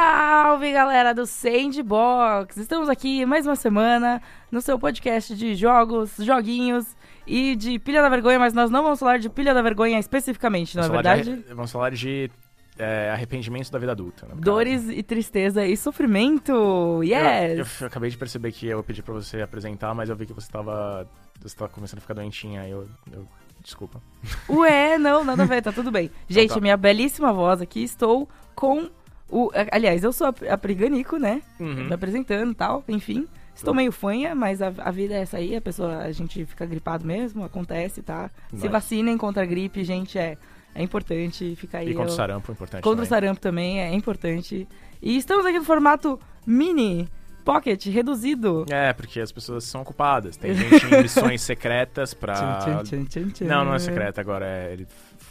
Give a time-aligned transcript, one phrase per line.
[0.00, 2.58] Salve galera do Sandbox!
[2.58, 4.20] Estamos aqui mais uma semana
[4.52, 6.94] no seu podcast de jogos, joguinhos
[7.26, 10.76] e de Pilha da Vergonha, mas nós não vamos falar de Pilha da Vergonha especificamente,
[10.76, 11.36] não é Vamos verdade?
[11.36, 12.30] de- vamos falar de
[12.78, 14.26] é, arrependimentos da vida adulta.
[14.26, 17.02] né, Dores e tristeza e sofrimento!
[17.02, 17.58] Yes!
[17.58, 20.34] Eu, eu acabei de perceber que eu pedi pra você apresentar, mas eu vi que
[20.34, 21.08] você tava,
[21.40, 22.60] você tava começando a ficar doentinha.
[22.60, 23.26] aí Eu, eu-
[23.62, 24.02] desculpa.
[24.46, 26.10] Ué, não, nada a ver, tá tudo bem.
[26.28, 26.60] Gente, tá.
[26.60, 28.90] minha belíssima voz aqui, estou com
[29.28, 29.50] o...
[29.72, 31.42] Aliás, eu sou a, a Priganico, né?
[31.60, 31.84] Uhum.
[31.86, 33.26] me apresentando e tal, enfim.
[33.54, 36.66] Estou meio fanha, mas a, a vida é essa aí, a pessoa, a gente fica
[36.66, 38.30] gripado mesmo, acontece, tá?
[38.50, 38.68] Se Nice.
[38.68, 40.36] vacinem contra a gripe, gente, é,
[40.74, 41.88] é importante, fica aí.
[41.88, 43.08] E contra o eu- sarampo, importante contra o também.
[43.08, 44.68] sarampo também, é importante.
[45.00, 47.08] E estamos aqui no formato mini,
[47.46, 48.66] pocket, reduzido.
[48.70, 50.36] É, porque as pessoas são ocupadas.
[50.36, 52.58] Tem gente em missões secretas pra...
[52.84, 53.44] Tchan, tchan, tchan.
[53.46, 54.44] Não, não é secreta agora.
[54.46, 54.86] É, ele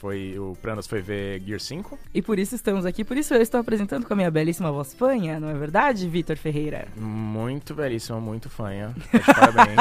[0.06, 0.38] foi...
[0.38, 1.98] O Pranos foi ver Gear 5.
[2.14, 4.94] E por isso estamos aqui, por isso eu estou apresentando com a minha belíssima voz
[4.94, 6.88] fanha, não é verdade, Vitor Ferreira?
[6.96, 8.94] Muito belíssimo, muito fanha.
[9.12, 9.80] Tá Parabéns.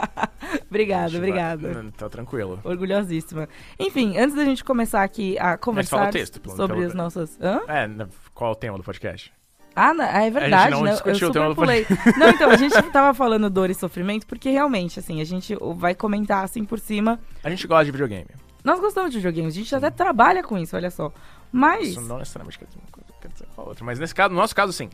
[0.66, 1.92] obrigado, Tipo, obrigado.
[1.92, 2.58] Tá tranquilo.
[2.64, 3.46] Orgulhosíssima.
[3.78, 7.38] Enfim, antes da gente começar aqui a conversar texto, pelo- sobre pelo- as nossas.
[7.38, 7.60] Hã?
[7.68, 7.86] É,
[8.34, 9.30] qual é o tema do podcast?
[9.76, 10.98] Ah, na- é verdade, não né?
[11.04, 11.86] Eu super pulei.
[12.16, 15.94] Não, então, a gente tava falando dor e sofrimento, porque realmente, assim, a gente vai
[15.94, 17.20] comentar assim por cima.
[17.44, 18.26] A gente gosta de videogame.
[18.64, 21.12] Nós gostamos de videogames, a gente até trabalha com isso, olha só.
[21.52, 21.88] Mas.
[21.88, 23.84] Isso não necessariamente quer dizer uma coisa, quer dizer com a outra.
[23.84, 24.88] Mas nesse caso, no nosso caso, sim.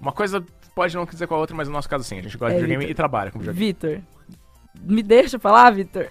[0.00, 2.18] Uma coisa pode não quer dizer com a outra, mas no nosso caso, sim.
[2.18, 3.66] A gente gosta É, de videogame e trabalha com videogame.
[3.66, 4.00] Vitor.
[4.82, 6.10] Me deixa falar, Vitor?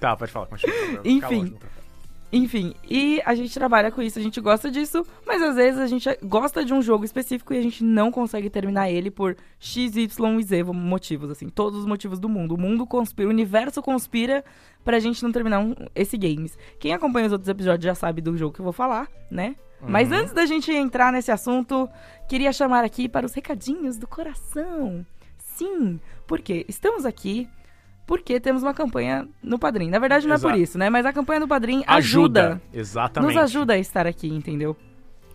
[0.00, 1.00] tá, pode falar, continua.
[1.04, 1.56] Enfim.
[2.36, 5.86] Enfim, e a gente trabalha com isso, a gente gosta disso, mas às vezes a
[5.86, 9.96] gente gosta de um jogo específico e a gente não consegue terminar ele por X,
[9.96, 12.54] Y e Z motivos, assim, todos os motivos do mundo.
[12.54, 14.44] O mundo conspira, o universo conspira
[14.84, 16.56] pra gente não terminar um- esse games.
[16.78, 19.56] Quem acompanha os outros episódios já sabe do jogo que eu vou falar, né?
[19.80, 20.16] Mas Uhum.
[20.18, 21.88] antes da gente entrar nesse assunto,
[22.28, 25.04] queria chamar aqui para os recadinhos do coração.
[25.38, 27.48] Sim, porque estamos aqui
[28.06, 29.90] porque temos uma campanha no Padrim.
[29.90, 30.62] Na verdade, não é por Exato.
[30.62, 30.88] isso, né?
[30.88, 32.62] Mas a campanha do Padrim ajuda Ajuda.
[32.72, 33.34] Exatamente.
[33.34, 34.76] nos ajuda a estar aqui, entendeu?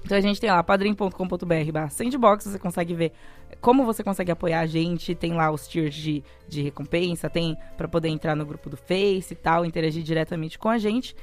[0.04, 3.12] Então a gente tem lá padrim.com.br barra sandbox, você consegue ver
[3.60, 7.88] como você consegue apoiar a gente, tem lá os tiers de, de recompensa, tem pra
[7.88, 11.16] poder entrar no grupo do Face e tal, interagir diretamente com a gente.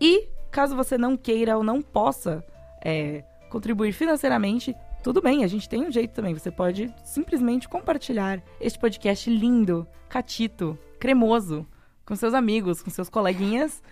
[0.00, 2.44] E caso você não queira ou não possa
[2.82, 6.34] é, contribuir financeiramente, tudo bem, a gente tem um jeito também.
[6.34, 11.66] Você pode simplesmente compartilhar este podcast lindo, catito, cremoso,
[12.06, 13.82] com seus amigos, com seus coleguinhas,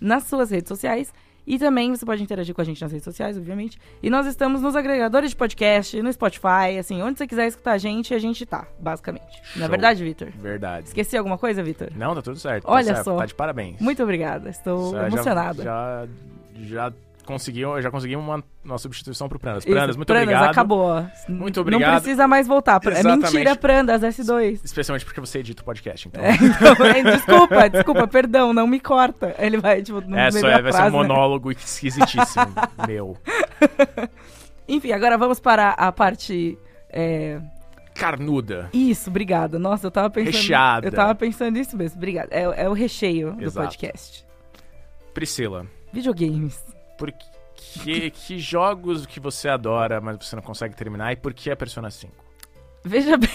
[0.00, 1.12] nas suas redes sociais.
[1.46, 3.78] E também você pode interagir com a gente nas redes sociais, obviamente.
[4.02, 7.78] E nós estamos nos agregadores de podcast, no Spotify, assim, onde você quiser escutar a
[7.78, 9.40] gente, a gente tá, basicamente.
[9.56, 9.68] Não é Show.
[9.70, 10.28] verdade, Vitor?
[10.36, 10.88] Verdade.
[10.88, 11.88] Esqueci alguma coisa, Vitor?
[11.96, 12.64] Não, tá tudo certo.
[12.66, 13.16] tá Olha certo, só.
[13.16, 13.80] Tá de parabéns.
[13.80, 15.62] Muito obrigada, estou Já- emocionada.
[15.62, 16.06] Já,
[16.54, 16.92] já,
[17.28, 19.62] conseguiu, já conseguiu uma, uma substituição pro Prandas.
[19.64, 20.50] Isso, Prandas, muito Prandas, obrigado.
[20.50, 21.06] acabou.
[21.28, 21.90] Muito obrigado.
[21.90, 22.80] Não precisa mais voltar.
[22.86, 24.60] É mentira, Prandas, S2.
[24.64, 26.24] Especialmente porque você edita o podcast, então.
[26.24, 29.34] É, então, é, desculpa, desculpa, perdão, não me corta.
[29.38, 31.02] Ele vai, tipo, no É, só é, vai ser um frase, né?
[31.02, 32.46] monólogo esquisitíssimo.
[32.88, 33.14] meu.
[34.66, 36.56] Enfim, agora vamos para a parte.
[36.88, 37.38] é,
[37.94, 38.70] Carnuda.
[38.72, 39.58] Isso, obrigada.
[39.58, 40.32] Nossa, eu tava pensando.
[40.32, 40.86] Recheada.
[40.86, 42.28] Eu tava pensando isso mesmo, obrigada.
[42.30, 43.66] É, é o recheio do Exato.
[43.66, 44.24] podcast.
[45.12, 46.67] Priscila, Videogames.
[46.98, 47.12] Por
[47.82, 51.56] que, que jogos que você adora, mas você não consegue terminar, e por que a
[51.56, 52.12] Persona 5?
[52.84, 53.28] Veja bem.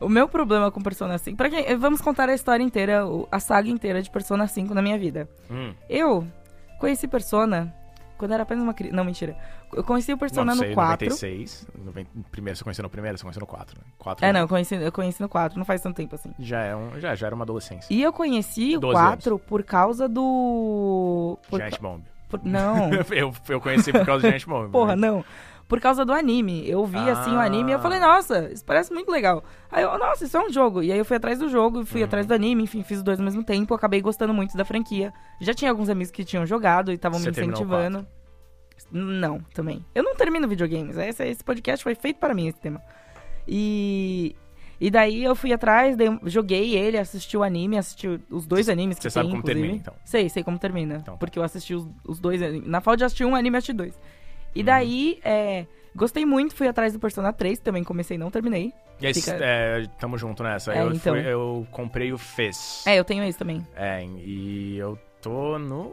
[0.00, 1.36] o meu problema com Persona 5.
[1.36, 4.98] Pra quem, vamos contar a história inteira, a saga inteira de Persona 5 na minha
[4.98, 5.28] vida.
[5.50, 6.26] Hum, Eu
[6.78, 7.74] conheci Persona
[8.18, 8.94] quando era apenas uma criança.
[8.96, 9.36] Não, mentira.
[9.72, 11.06] Eu conheci o Persona não sei, no 4.
[11.06, 11.66] 96.
[11.84, 13.84] Noven- Primeiro, você conheceu no primeiro, você conheceu no 4, né?
[13.98, 16.30] 4 É, não, eu conheci, eu conheci no 4, não faz tanto tempo assim.
[16.38, 17.92] Já, é um, já, já era uma adolescência.
[17.92, 21.36] E eu conheci o 12 4 por causa do.
[21.50, 22.02] Por, Giant Bomb.
[22.38, 22.90] Por- não.
[23.12, 24.70] eu, eu conheci por causa do Giant Bomb.
[24.72, 25.24] Porra, não.
[25.68, 26.68] Por causa do anime.
[26.68, 27.82] Eu vi assim o anime e eu Ah.
[27.82, 29.42] falei, nossa, isso parece muito legal.
[29.70, 30.82] Aí eu, nossa, isso é um jogo.
[30.82, 32.06] E aí eu fui atrás do jogo, fui Uhum.
[32.06, 33.72] atrás do anime, enfim, fiz os dois ao mesmo tempo.
[33.72, 35.14] Acabei gostando muito da franquia.
[35.40, 38.06] Já tinha alguns amigos que tinham jogado e estavam me incentivando.
[38.90, 39.82] Não, também.
[39.94, 40.96] Eu não termino videogames.
[40.98, 42.82] Esse, esse podcast foi feito para mim, esse tema.
[43.48, 44.36] E.
[44.84, 48.96] E daí eu fui atrás, dei- joguei ele, assisti o anime, assisti os dois animes
[48.98, 49.60] que Você sabe tem, como inclusive.
[49.60, 49.94] termina, então.
[50.04, 50.96] Sei, sei como termina.
[50.96, 51.18] Então tá.
[51.20, 52.42] Porque eu assisti os, os dois.
[52.42, 53.96] ani- Na falta de assistir um anime, assisti dois.
[54.52, 54.64] E Uhum.
[54.66, 58.72] daí, é, gostei muito, fui atrás do Persona 3, também comecei, não terminei.
[59.00, 60.74] E aí, Fica- é, tamo junto nessa.
[60.74, 61.14] É, eu, então.
[61.14, 62.82] fui- eu comprei o Fez.
[62.84, 63.64] É, eu tenho esse também.
[63.76, 65.92] É, e eu tô no.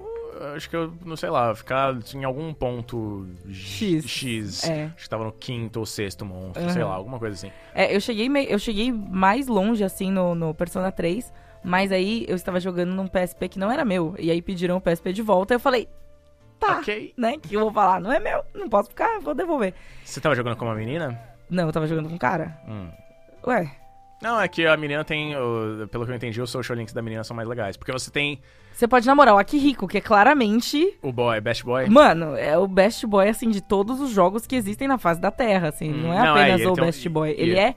[0.55, 4.07] Acho que eu, não sei lá, ficar em algum ponto X.
[4.07, 4.63] X.
[4.63, 4.85] É.
[4.85, 6.73] Acho que tava no quinto ou sexto monstro, Aham.
[6.73, 7.51] sei lá, alguma coisa assim.
[7.73, 11.31] É, eu cheguei, eu cheguei mais longe, assim, no, no Persona 3,
[11.63, 14.15] mas aí eu estava jogando num PSP que não era meu.
[14.17, 15.87] E aí pediram o PSP de volta, eu falei,
[16.59, 16.81] tá,
[17.17, 17.37] né?
[17.37, 19.73] Que eu vou falar, não é meu, não posso ficar, vou devolver.
[20.03, 21.19] Você tava jogando com uma menina?
[21.49, 22.59] Não, eu tava jogando com um cara.
[22.67, 22.89] Hum.
[23.47, 23.71] Ué,
[24.21, 25.35] Não, é que a menina tem.
[25.35, 27.77] o- pelo que eu entendi, os social links da menina são mais legais.
[27.77, 28.39] Porque você tem
[28.73, 31.89] você pode namorar o Akihiko, que é claramente o boy, best boy.
[31.89, 35.29] Mano, é o best boy, assim, de todos os jogos que existem na face da
[35.31, 35.91] Terra, assim.
[35.93, 37.35] Hum, não é não, é, apenas ele o tem um- best boy.
[37.37, 37.75] Ele é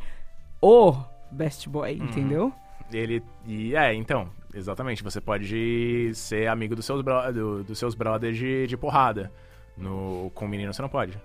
[0.60, 0.94] o
[1.30, 2.04] best boy, Uhum.
[2.06, 2.52] entendeu?
[2.92, 3.20] Ele.
[3.46, 5.02] E é, então, exatamente.
[5.02, 9.32] Você pode ser amigo dos seus, bro, do- dos seus brothers de, de porrada.
[9.76, 11.18] No, com o menino você não pode.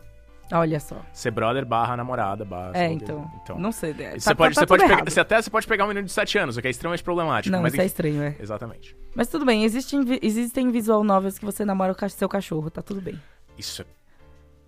[0.52, 0.96] Olha só.
[1.12, 2.72] Ser brother barra namorada, barra.
[2.74, 3.32] É, o então.
[3.44, 3.60] então.
[3.60, 3.92] Não sei.
[4.00, 5.10] é, Você tá- pode, tá você tudo pode pegar, errado.
[5.10, 7.52] você até você pode pegar um menino de 7 anos, o que é extremamente problemático.
[7.54, 8.36] Não, mas isso é estranho, é.
[8.40, 8.96] Exatamente.
[9.16, 13.02] Mas tudo bem, existem, existem visual novels que você namora o seu cachorro, tá tudo
[13.02, 13.20] bem.
[13.58, 13.86] Isso é.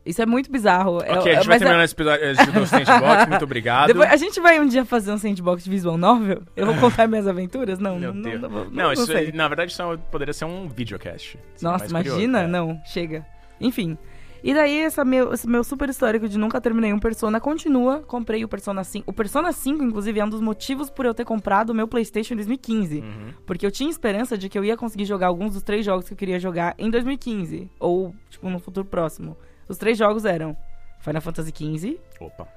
[0.05, 1.01] Isso é muito bizarro.
[1.03, 3.87] é- ok, a é- gente vai mas é- terminar esse episódio do Sandbox, muito obrigado.
[3.87, 6.41] depois- a gente vai um dia fazer um sandbox de visual novel?
[6.55, 7.79] Eu vou contar minhas aventuras?
[7.79, 8.41] Não, Meu não, Deus.
[8.41, 11.35] não, não, Não, não isso na verdade isso é- poderia ser um videocast.
[11.37, 12.41] É Nossa, curioso, imagina?
[12.41, 12.47] é.
[12.47, 13.25] Não, chega.
[13.61, 13.97] Enfim.
[14.43, 17.99] E daí, essa meu, esse meu super histórico de nunca terminei um Persona continua.
[17.99, 19.09] Comprei o Persona 5.
[19.09, 22.33] O Persona 5, inclusive, é um dos motivos por eu ter comprado o meu PlayStation
[22.33, 22.99] em 2015.
[22.99, 23.33] Uhum.
[23.45, 26.13] Porque eu tinha esperança de que eu ia conseguir jogar alguns dos três jogos que
[26.13, 27.69] eu queria jogar em 2015.
[27.79, 29.35] Ou, tipo, no futuro próximo.
[29.67, 30.55] Os três jogos eram
[30.99, 32.47] Final Fantasy XV, Opa.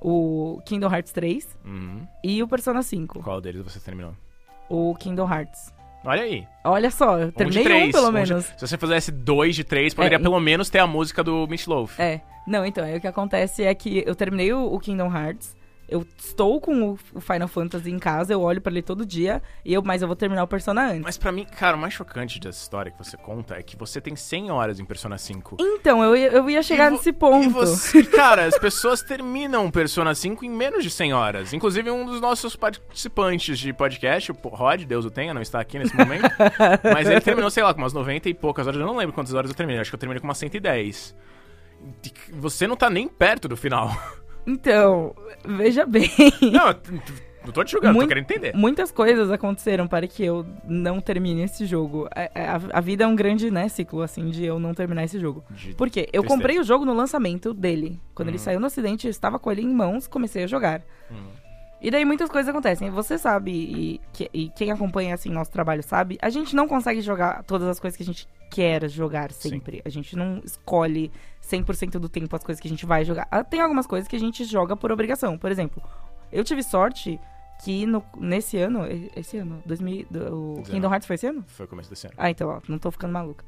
[0.00, 2.06] o Kingdom Hearts 3 Uhum.
[2.22, 3.22] e o Persona 5.
[3.22, 4.14] Qual deles você terminou?
[4.68, 5.72] O Kingdom Hearts.
[6.08, 6.46] Olha aí.
[6.64, 8.44] Olha só, eu Um de terminei um, três, pelo um de- menos.
[8.56, 12.00] Se você fizesse dois de três, poderia É, pelo menos ter a música do Meatloaf.
[12.00, 12.20] É.
[12.46, 15.54] Não, então, aí o que acontece é que eu terminei o, o Kingdom Hearts.
[15.88, 19.72] Eu estou com o, Final Fantasy em casa, eu olho pra ele todo dia, e
[19.72, 21.00] eu, mas eu vou terminar o Persona antes.
[21.02, 23.98] Mas pra mim, cara, o mais chocante dessa história que você conta é que você
[24.00, 25.56] tem 100 horas em Persona 5.
[25.58, 27.44] Então, eu, ia- eu ia chegar E nesse ponto.
[27.46, 31.52] E você, cara, as pessoas terminam Persona 5 em menos de 100 horas.
[31.54, 35.78] Inclusive, um dos nossos participantes de podcast, o Rod, Deus o tenha, não está aqui
[35.78, 36.28] nesse momento.
[36.92, 38.78] mas ele terminou, sei lá, com umas 90 e poucas horas.
[38.78, 39.80] Eu não lembro quantas horas eu terminei.
[39.80, 41.14] Acho que eu terminei com umas 110.
[42.04, 43.96] E Você não tá nem perto do final.
[44.48, 45.14] Então,
[45.44, 46.10] veja bem.
[46.40, 46.74] Não,
[47.44, 48.54] não tô te julgando, Muito- tô querendo entender.
[48.56, 52.08] Muitas coisas aconteceram para que eu não termine esse jogo.
[52.14, 52.22] A,
[52.54, 55.44] a- a vida é um grande né, ciclo, assim, de eu não terminar esse jogo.
[55.50, 56.08] De- Por quê?
[56.12, 56.28] Eu Tristeza.
[56.28, 58.00] comprei o jogo no lançamento dele.
[58.14, 58.42] Quando ele Uhum.
[58.44, 60.82] saiu no acidente, eu estava com ele em mãos, comecei a jogar.
[61.10, 61.16] Hum.
[61.80, 62.90] E daí muitas coisas acontecem.
[62.90, 67.00] Você sabe, e, que- e quem acompanha assim nosso trabalho sabe, a gente não consegue
[67.00, 69.50] jogar todas as coisas que a gente quer jogar Sim.
[69.50, 69.80] sempre.
[69.84, 73.28] A gente não escolhe 100% do tempo as coisas que a gente vai jogar.
[73.30, 75.38] Ah, Tem algumas coisas que a gente joga por obrigação.
[75.38, 75.80] Por exemplo,
[76.32, 77.20] eu tive sorte
[77.64, 78.80] que no, nesse ano,
[79.16, 80.62] esse ano, 2000, do- o.
[80.62, 81.44] Kingdom Hearts foi esse ano?
[81.46, 82.14] Foi o começo desse ano.
[82.18, 83.44] Ah, então, ó, não tô ficando maluca.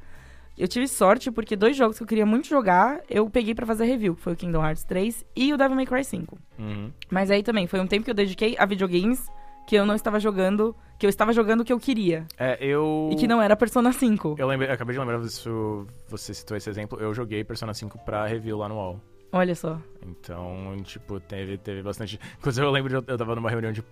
[0.57, 3.85] Eu tive sorte porque dois jogos que eu queria muito jogar, eu peguei pra fazer
[3.85, 6.37] review, que foi o Kingdom Hearts 3 e o Devil May Cry 5.
[6.59, 6.91] Uhum.
[7.09, 9.25] Mas aí também, foi um tempo que eu dediquei a videogames
[9.67, 12.27] que eu não estava jogando, que eu estava jogando o que eu queria.
[12.37, 13.09] É, eu.
[13.11, 14.35] E que não era Persona 5.
[14.37, 16.99] Eu, lembrei, eu acabei de lembrar disso, você citou esse exemplo.
[16.99, 18.99] Eu joguei Persona 5 pra review lá no UOL.
[19.31, 19.79] Olha só.
[20.05, 22.19] Então, tipo, teve, teve bastante.
[22.37, 23.83] Inclusive, eu lembro de eu, eu tava numa reunião de.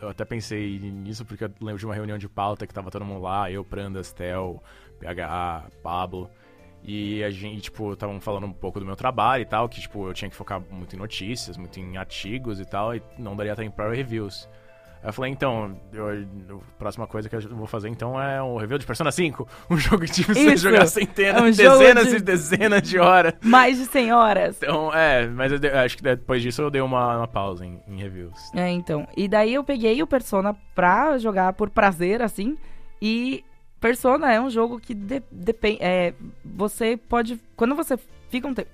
[0.00, 3.04] Eu até pensei nisso porque eu lembro de uma reunião de pauta que tava todo
[3.04, 4.62] mundo lá, eu, Prandas, Tel,
[4.98, 6.30] PH, Pablo.
[6.82, 10.06] E a gente, tipo, estavam falando um pouco do meu trabalho e tal, que, tipo,
[10.08, 13.54] eu tinha que focar muito em notícias, muito em artigos e tal, e não daria
[13.56, 14.48] tempo pra reviews.
[15.02, 18.56] Aí eu falei, então, eu- a próxima coisa que eu vou fazer então é um
[18.56, 19.46] review de Persona 5.
[19.70, 23.34] Um jogo que tipo, você jogar centenas, É um dezenas de- e dezenas de horas.
[23.42, 24.56] Mais de 100 horas.
[24.62, 27.96] Então, é, mas eu acho que depois disso eu dei uma, uma pausa em, em
[28.00, 28.36] reviews.
[28.54, 29.06] É, então.
[29.16, 32.56] E daí eu peguei o Persona pra jogar por prazer, assim.
[33.00, 33.44] E
[33.80, 35.78] Persona é um jogo que depende.
[35.80, 36.12] é,
[36.44, 37.40] você pode.
[37.56, 37.96] Quando você
[38.28, 38.70] fica um tempo.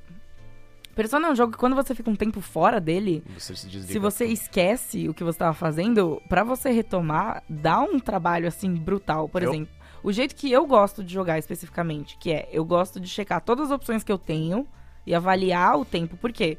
[0.94, 3.82] Persona é um jogo que quando você fica um tempo fora dele, Você se.
[3.82, 8.72] Se você esquece o que você estava fazendo, pra você retomar, dá um trabalho assim
[8.74, 9.28] brutal.
[9.28, 13.00] Por Eu- exemplo, o jeito que eu gosto de jogar especificamente, que é eu gosto
[13.00, 14.66] de checar todas as opções que eu tenho
[15.04, 16.16] e avaliar o tempo.
[16.16, 16.56] Por quê?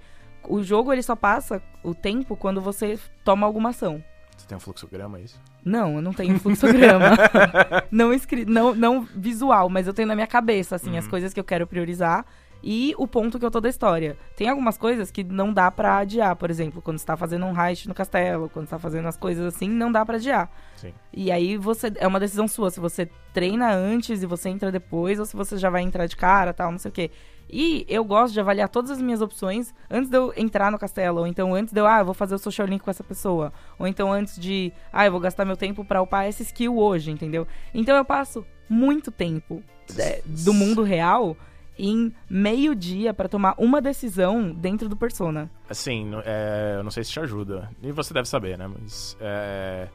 [0.48, 4.04] O jogo ele só passa o tempo quando você toma alguma ação.
[4.46, 5.42] Você tem um fluxograma, é isso?
[5.64, 7.18] Não, eu não tenho fluxograma.
[7.90, 11.10] não escrito, não, não visual, mas eu tenho na minha cabeça, assim, as Uhum.
[11.10, 12.24] coisas que eu quero priorizar
[12.64, 14.18] e o ponto que eu tô da história.
[14.36, 17.60] Tem algumas coisas que não dá pra adiar, por exemplo, quando você tá fazendo um
[17.60, 20.50] heist no castelo, quando você tá fazendo as coisas assim, não dá pra adiar.
[20.76, 20.94] Sim.
[21.14, 25.20] E aí você é uma decisão sua, se você treina antes e você entra depois,
[25.20, 27.12] ou se você já vai entrar de cara, tal, não sei o quê.
[27.50, 31.20] E eu gosto de avaliar todas as minhas opções antes de eu entrar no castelo,
[31.20, 33.54] ou então antes de eu, ah, eu vou fazer o social link com essa pessoa,
[33.78, 37.12] ou então antes de, ah, eu vou gastar meu tempo pra upar essa skill hoje,
[37.12, 37.48] entendeu?
[37.74, 39.62] Então eu passo muito tempo
[39.98, 41.38] é, do mundo real
[41.78, 45.50] em meio dia pra tomar uma decisão dentro do Persona.
[45.70, 47.70] Assim, é, eu não sei se te ajuda.
[47.82, 48.68] E você deve saber, né?
[48.68, 49.18] Mas.
[49.20, 49.88] É,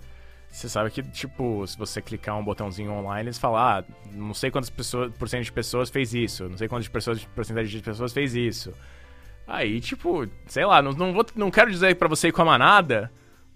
[0.50, 4.50] Você sabe que, tipo, se você clicar um botãozinho online, eles falam, ah, não sei
[4.50, 8.12] quantas pessoas, por cento de pessoas fez isso, não sei quantas pessoas, porcentagem de pessoas
[8.12, 8.72] fez isso.
[9.46, 12.44] Aí, tipo, sei lá, não, não, vou, não quero dizer pra você ir com a
[12.44, 13.10] manada,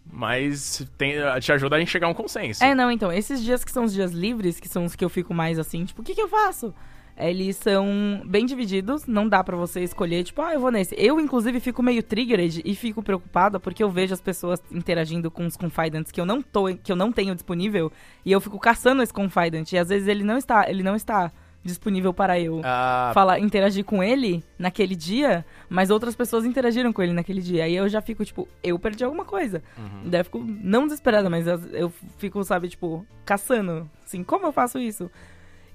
[0.07, 2.63] mas tem, te ajuda a a um consenso.
[2.63, 5.09] É, não, então, esses dias que são os dias livres, que são os que eu
[5.09, 6.75] fico mais assim, tipo, o que que eu faço?
[7.17, 10.95] Eles são bem divididos, não dá pra você escolher, tipo, ah, eu vou nesse.
[10.99, 15.47] Eu, inclusive, fico meio triggered e fico preocupada porque eu vejo as pessoas interagindo com
[15.47, 17.93] os confidants que eu não tô, que eu não tenho disponível,
[18.25, 21.31] e eu fico caçando esse confidant, e às vezes ele não está, ele não está
[21.63, 27.01] disponível para eu Ah, falar, interagir com ele naquele dia, mas outras pessoas interagiram com
[27.03, 27.65] ele naquele dia.
[27.65, 29.63] Aí eu já fico, tipo, eu perdi alguma coisa.
[29.79, 30.11] uhum.
[30.11, 33.89] Daí eu fico, não desesperada, mas eu- eu fico, sabe, tipo, caçando.
[34.05, 35.11] Assim, como eu faço isso?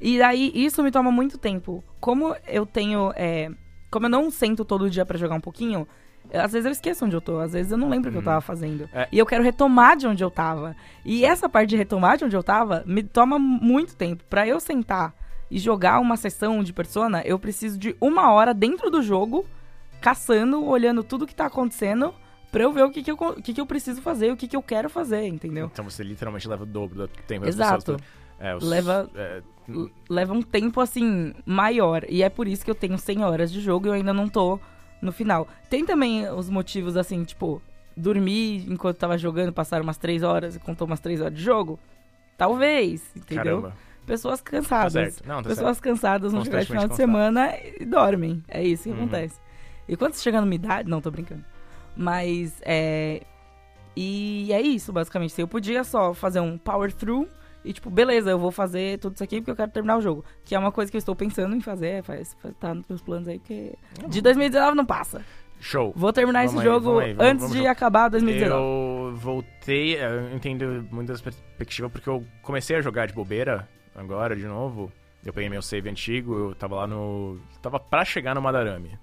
[0.01, 1.83] E aí, isso me toma muito tempo.
[1.99, 3.11] Como eu tenho.
[3.15, 3.51] é,
[3.91, 5.87] como eu não sento todo dia pra jogar um pouquinho,
[6.33, 8.21] às vezes eu esqueço onde eu tô, às vezes eu não lembro o que eu
[8.21, 8.25] Uhum.
[8.25, 8.87] tava fazendo.
[8.93, 9.07] É.
[9.11, 10.75] E eu quero retomar de onde eu tava.
[11.03, 14.23] E essa parte de retomar de onde eu tava me toma muito tempo.
[14.29, 15.13] Pra eu sentar
[15.49, 19.43] e jogar uma sessão de persona, eu preciso de uma hora dentro do jogo,
[19.99, 22.13] caçando, olhando tudo que tá acontecendo,
[22.51, 24.47] pra eu ver o que, que, eu, o que, que eu preciso fazer, o que,
[24.47, 25.69] que eu quero fazer, entendeu?
[25.71, 27.97] Então você literalmente leva o dobro do tempo Exato.
[28.39, 29.41] É, os- Leva- é,
[30.09, 32.03] Leva um tempo, assim, maior.
[32.09, 34.27] E é por isso que eu tenho 100 horas de jogo e eu ainda não
[34.27, 34.59] tô
[35.01, 35.47] no final.
[35.69, 37.61] Tem também os motivos, assim, tipo,
[37.95, 41.79] dormir enquanto tava jogando, passar umas 3 horas e contou umas 3 horas de jogo?
[42.38, 43.61] Talvez, entendeu?
[43.61, 43.73] caramba.
[44.05, 44.91] Pessoas Tá cansadas.
[44.93, 45.27] certo.
[45.27, 45.55] Não, tá certo.
[45.57, 48.43] Pessoas cansadas vão chegar de final de semana e dormem.
[48.47, 48.95] É isso que Uhum.
[48.95, 49.39] acontece.
[49.88, 50.89] E quando você chega numa idade.
[50.89, 51.43] Não, tô brincando.
[51.95, 53.21] Mas é.
[53.95, 55.39] E é isso, basicamente.
[55.39, 57.27] Eu podia só fazer um power through
[57.63, 60.23] e, tipo, beleza, eu vou fazer tudo isso aqui porque eu quero terminar o jogo.
[60.45, 62.03] Que é uma coisa que eu estou pensando em fazer.
[62.03, 63.73] Faz, faz- tá nos meus planos aí, porque.
[64.07, 65.21] De 2019 não passa.
[65.59, 65.91] Show.
[65.95, 68.61] Vou terminar Vamos esse aí, jogo vamos aí, vamos- antes de acabar 2019.
[68.63, 74.45] Eu voltei, eu entendo muitas perspectivas, porque eu comecei a jogar de bobeira agora, de
[74.45, 74.89] novo.
[75.25, 77.37] Eu peguei meu save antigo, eu tava lá no...
[77.61, 78.97] Tava pra chegar no Madarame.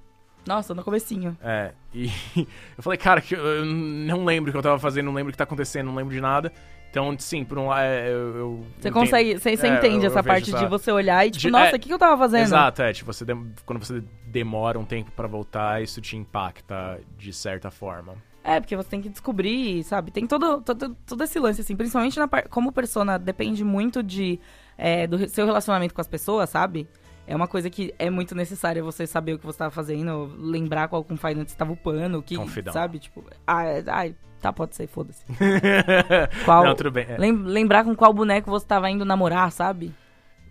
[0.46, 1.36] Nossa, no comecinho.
[1.42, 2.06] É, e
[2.78, 5.32] eu falei, cara, que eu não lembro o que eu tava fazendo, não lembro o
[5.32, 6.50] que tá acontecendo, não lembro de nada.
[6.96, 8.36] Então, sim, por um lado, é, eu...
[8.36, 9.38] eu Você entendo- consegue.
[9.38, 11.50] Você, você é, entende eu- essa eu parte de essa- você olhar e, tipo, de-
[11.50, 12.42] nossa, é, o que, que eu tava fazendo?
[12.44, 16.98] Exato, é, tipo, você dem- quando você demora um tempo pra voltar, isso te impacta
[17.18, 18.14] de certa forma.
[18.42, 20.10] É, porque você tem que descobrir, sabe?
[20.10, 24.40] Tem todo, todo, todo esse lance, assim, principalmente na como persona depende muito de
[24.78, 26.86] é, do seu relacionamento com as pessoas, sabe?
[27.26, 30.88] É uma coisa que é muito necessária você saber o que você tava fazendo, lembrar
[30.88, 32.72] qual confidante você tava upando, que, Confidão.
[32.72, 32.98] sabe?
[33.00, 35.24] Tipo, ah, é- ai, tá, pode ser, foda-se.
[36.44, 37.06] Qual, Não, tudo bem.
[37.08, 37.16] é.
[37.18, 39.92] lem- lembrar com qual boneco você tava indo namorar, sabe?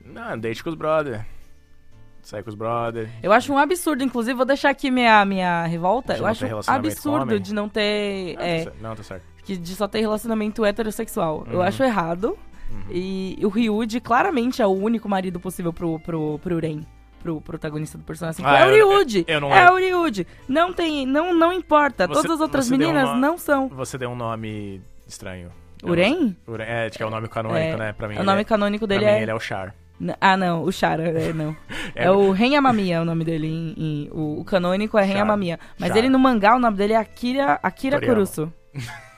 [0.03, 1.25] Não, date com os brother.
[2.21, 3.09] Sai com os brother.
[3.21, 6.17] Eu acho um absurdo, inclusive, vou deixar aqui minha, minha revolta.
[6.17, 8.35] Eu acho um absurdo de não ter.
[8.35, 8.81] Não, é, tá certo.
[8.81, 9.23] Não, tá certo.
[9.43, 11.45] que de só ter relacionamento heterossexual.
[11.49, 11.61] Eu Uhum.
[11.61, 12.35] acho errado.
[12.71, 12.83] Uhum.
[12.91, 16.81] E o Ryuji claramente é o único marido possível pro, pro, pro Ren.
[17.21, 18.45] Pro protagonista do personagem.
[18.45, 19.25] Ah, é o eu- Ryuji!
[19.27, 20.27] eu não é o Ryuji!
[20.47, 21.05] Não tem.
[21.07, 22.05] Não, não importa.
[22.07, 23.67] Você- Todas as outras meninas uma- não são.
[23.69, 25.49] Você deu um nome estranho.
[25.83, 26.35] O Ren?
[26.45, 27.93] O Ren- É, que é o nome canônico, É, né?
[27.93, 28.17] Pra mim.
[28.17, 29.21] o nome é, canônico dele é.
[29.21, 29.73] ele é o Char.
[30.19, 31.55] Ah, não, o Shara, é, não.
[31.95, 33.47] é, o Ren Amamiya, é o nome dele.
[33.47, 35.19] Em, em- o, o canônico é Ren.
[35.21, 35.59] Amamiya.
[35.79, 35.99] Mas Shara.
[35.99, 37.99] ele no mangá, o nome dele é Akira, Akira.
[38.01, 38.51] Kurusu.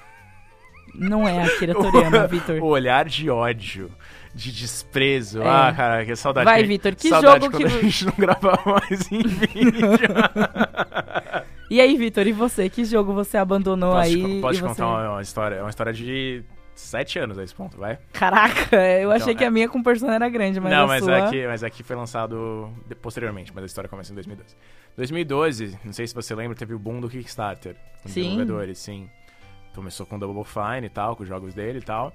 [0.98, 2.62] Não é Akira Toriyama, Vitor.
[2.62, 3.90] O olhar de ódio,
[4.34, 5.42] de desprezo.
[5.42, 5.48] É.
[5.48, 6.46] Ah, cara, que saudade.
[6.46, 9.88] Vai, que- Vitor, que saudade jogo que a gente não gravava mais em vídeo.
[11.70, 12.70] E aí, Vitor, e você?
[12.70, 14.16] Que jogo você abandonou posso aí?
[14.16, 14.68] te, posso te você...
[14.70, 15.56] contar uma, uma história?
[15.56, 16.42] É uma história de
[16.74, 18.00] sete anos a esse ponto, vai?
[18.14, 19.48] Caraca, eu achei Então, que é.
[19.48, 21.18] a minha com Persona era grande, mas não, a mas sua...
[21.18, 24.56] é, que, mas é que foi lançado posteriormente, mas a história começa em 2012.
[24.96, 27.76] 2012, não sei se você lembra, teve o boom do Kickstarter.
[28.02, 28.22] Com Sim.
[28.22, 29.10] desenvolvedores, sim.
[29.78, 32.12] Começou com Double Fine e tal, com os jogos dele e tal.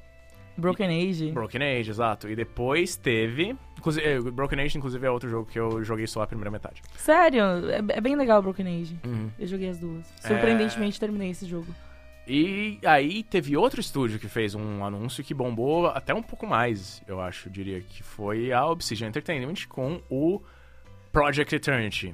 [0.56, 1.30] Broken Age.
[1.30, 2.28] Broken Age, exato.
[2.28, 3.56] E depois teve.
[3.78, 6.82] Inclusive, eh, Broken Age, inclusive, é outro jogo que eu joguei só a primeira metade.
[6.96, 7.40] Sério,
[7.70, 8.98] é, é bem legal o Broken Age.
[9.04, 9.30] Uhum.
[9.38, 10.12] Eu joguei as duas.
[10.24, 10.26] É.
[10.26, 11.72] Surpreendentemente, terminei esse jogo.
[12.26, 17.00] E aí teve outro estúdio que fez um anúncio que bombou até um pouco mais,
[17.06, 20.42] eu acho, diria, que foi a Obsidian Entertainment com o
[21.12, 22.12] Project Eternity.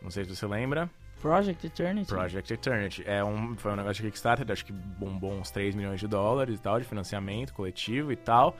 [0.00, 0.88] Não sei se você lembra.
[1.26, 2.08] Project Eternity?
[2.08, 3.02] Project Eternity.
[3.06, 6.54] É um, foi um negócio de Kickstarter, acho que bombou uns 3 milhões de dólares
[6.54, 8.56] e tal, de financiamento coletivo e tal.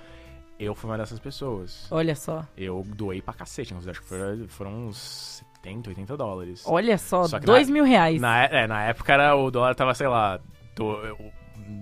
[0.59, 1.87] Eu fui uma dessas pessoas.
[1.91, 2.45] Olha só.
[2.57, 6.63] Eu doei pra cacete, acho que foram, foram uns 70, 80 dólares.
[6.67, 8.21] Olha só, Só que dois na- mil reais.
[8.21, 10.41] Na, é, na época era, o dólar tava, sei lá,
[10.75, 10.97] do,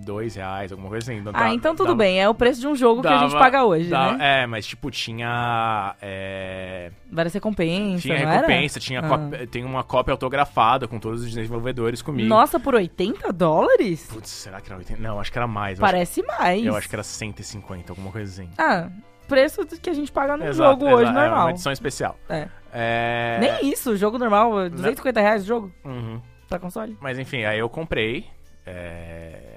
[0.04, 1.20] dois reais, alguma coisa assim.
[1.22, 2.20] Não Ah, dá- então tudo dava- bem.
[2.20, 4.42] É o preço de um jogo que a gente dava- paga hoje, dá- né?
[4.42, 5.94] É, mas tipo, tinha.
[6.00, 8.32] é, Várias recompensas, tinha não era?
[8.46, 9.08] recompensa, tinha Ah.
[9.08, 12.28] cópia- tem uma cópia autografada com todos os desenvolvedores comigo.
[12.28, 14.06] Nossa, por 80 dólares?
[14.12, 15.00] Putz, será que era 80?
[15.00, 15.78] Não, acho que era mais.
[15.78, 16.64] Eu acho, Parece mais.
[16.64, 18.50] eu acho que era 150, alguma coisa assim.
[18.58, 18.88] Ah,
[19.26, 21.44] preço que a gente paga num Exato, jogo hoje exato, É normal.
[21.46, 22.18] uma edição especial.
[22.28, 22.48] É.
[22.72, 23.38] É...
[23.40, 26.20] Nem isso, jogo normal, 250 reais o jogo Uhum.
[26.48, 26.96] pra console.
[27.00, 28.26] Mas enfim, aí eu comprei.
[28.66, 29.53] é,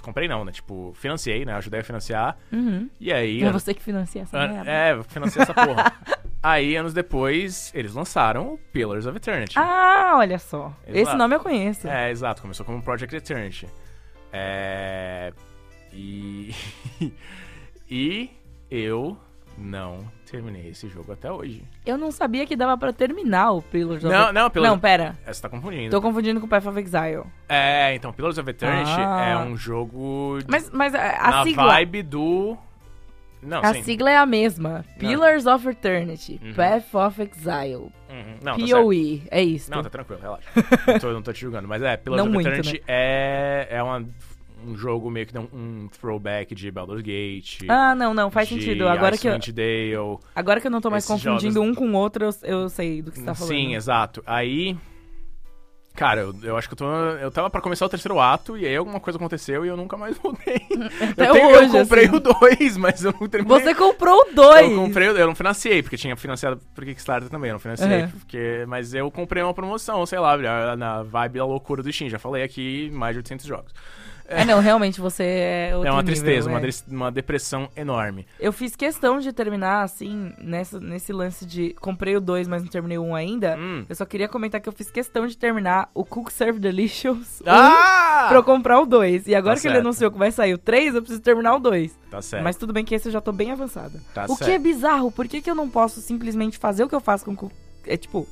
[0.00, 0.52] Comprei não, né?
[0.52, 1.54] Tipo, financiei, né?
[1.54, 2.36] Ajudei a financiar.
[2.52, 2.88] Uhum.
[3.00, 3.42] E aí.
[3.42, 4.70] É você que financia essa merda.
[4.70, 5.92] É, eu financiei essa porra.
[6.42, 9.58] aí, anos depois, eles lançaram o Pillars of Eternity.
[9.58, 10.74] Ah, olha só.
[10.86, 10.98] Exato.
[10.98, 11.88] Esse nome eu conheço.
[11.88, 12.42] É, exato.
[12.42, 13.68] Começou como Project Eternity.
[14.32, 15.32] É...
[15.92, 16.54] E...
[17.90, 18.30] e
[18.70, 19.18] eu
[19.58, 19.98] não
[20.30, 21.62] terminei esse jogo até hoje.
[21.84, 24.72] Eu não sabia que dava pra terminar o Pillars of Não, não, Pillars...
[24.72, 25.16] Não, pera.
[25.26, 25.90] É, Você tá confundindo.
[25.90, 27.24] Tô confundindo com Path of Exile.
[27.48, 29.26] É, então, Pillars of Eternity Ah.
[29.28, 31.66] é um jogo Mas, mas a, a na sigla...
[31.74, 32.56] vibe do...
[33.42, 33.82] Não, A sim.
[33.82, 34.84] sigla é a mesma.
[35.00, 36.40] Pillars of Eternity.
[36.40, 36.54] Uhum.
[36.54, 37.74] Path of Exile.
[38.08, 38.36] Uhum.
[38.40, 38.66] Não, tá.
[38.66, 39.22] POE.
[39.32, 39.68] é isso.
[39.68, 40.48] Não, tá tranquilo, relaxa.
[40.86, 41.66] não, tô, não tô te julgando.
[41.66, 42.58] Mas é, Pillars Não of muito, né?
[42.58, 44.06] Eternity é, é uma,
[44.66, 47.60] um jogo meio que um, throwback de Baldur's Gate.
[47.68, 48.88] Ah, não, não, faz sentido.
[48.88, 50.18] Agora que, eu, Dale.
[50.34, 53.02] agora que eu não tô mais confundindo jogos- um com o outro, eu, eu sei
[53.02, 53.48] do que você tá falando.
[53.54, 54.22] Sim, exato.
[54.26, 54.76] Aí.
[55.94, 56.86] Cara, eu, eu acho que eu tô.
[56.90, 59.94] Eu tava pra começar o terceiro ato e aí alguma coisa aconteceu e eu nunca
[59.94, 60.54] mais voltei.
[61.12, 62.16] Até eu, tenho- hoje, eu comprei assim.
[62.16, 63.60] o 2, mas eu não terminei.
[63.60, 64.70] Você comprou o dois!
[64.70, 68.08] Eu comprei, eu não financiei, porque tinha financiado por Kickstarter também, eu não financiei, Uhum.
[68.08, 70.34] porque, mas eu comprei uma promoção, sei lá,
[70.78, 73.74] na vibe da loucura do Steam, já falei aqui, mais de 800 jogos.
[74.32, 76.52] É, não, realmente você é é uma nível, tristeza, é.
[76.52, 78.26] uma, des- uma depressão enorme.
[78.40, 81.74] Eu fiz questão de terminar, assim, nessa, nesse lance de...
[81.80, 83.56] Comprei o 2, mas não terminei o 1 ainda.
[83.58, 83.84] Hum.
[83.88, 87.44] Eu só queria comentar que eu fiz questão de terminar o Cook Serve Delicious 1
[87.50, 88.26] Ah!
[88.28, 89.26] pra eu comprar o 2.
[89.26, 89.84] E agora Tá que ele certo.
[89.86, 91.98] anunciou que vai sair o 3, eu preciso terminar o 2.
[92.10, 92.42] Tá certo.
[92.42, 94.00] Mas tudo bem que esse eu já tô bem avançada.
[94.14, 94.50] Tá o que certo.
[94.50, 97.32] é bizarro, por que, que eu não posso simplesmente fazer o que eu faço com
[97.32, 97.52] o Cook...
[97.86, 98.26] É tipo...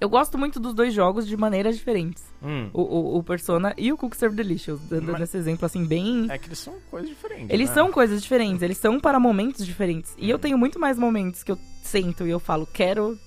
[0.00, 2.22] Eu gosto muito dos dois jogos de maneiras diferentes.
[2.42, 2.68] Hum.
[2.74, 4.80] O, o, o Persona e o Cook Serve Delicious.
[4.82, 6.26] Dando Mas- esse exemplo, assim, bem...
[6.30, 7.50] É que eles são coisas diferentes.
[7.50, 7.74] Eles né?
[7.74, 10.14] são coisas diferentes, eles são para momentos diferentes.
[10.18, 13.18] E eu tenho muito mais momentos que eu sento e eu falo, quero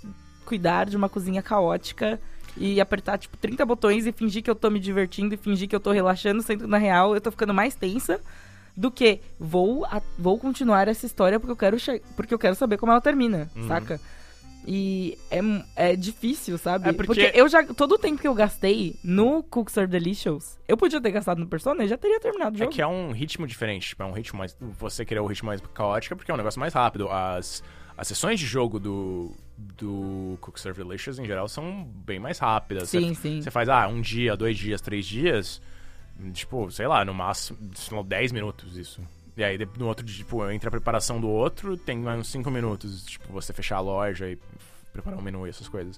[0.45, 2.19] cuidar de uma cozinha caótica
[2.57, 5.75] e apertar, tipo, 30 botões e fingir que eu tô me divertindo e fingir que
[5.75, 8.19] eu tô relaxando, sendo que na real eu tô ficando mais tensa
[8.75, 11.77] do que vou, a- vou continuar essa história porque eu quero,
[12.15, 13.67] porque eu quero saber como ela termina, Uhum.
[13.67, 13.99] saca?
[14.71, 15.39] E é,
[15.75, 16.89] é difícil, sabe?
[16.89, 17.63] É porque- eu já.
[17.73, 21.47] Todo o tempo que eu gastei no Cooks Are Delicious, eu podia ter gastado no
[21.47, 22.71] Persona e já teria terminado o É jogo.
[22.71, 24.55] que é um ritmo diferente, tipo, é um ritmo mais...
[24.77, 27.09] Você querer o ritmo mais caótico porque é um negócio mais rápido.
[27.09, 27.63] As,
[27.97, 29.31] as sessões de jogo do,
[29.75, 32.89] do Serve Delicious, em geral, são bem mais rápidas.
[32.89, 33.41] Sim, Você- sim.
[33.41, 35.59] Você faz, ah, um dia, dois dias, três dias,
[36.31, 39.01] tipo, sei lá, no máximo, sei lá, 10 minutos isso.
[39.39, 42.51] E aí, no outro dia, tipo, entre a preparação do outro, tem mais uns 5
[42.51, 44.37] minutos, tipo, você fechar a loja e
[44.91, 45.97] preparar um menu e essas coisas.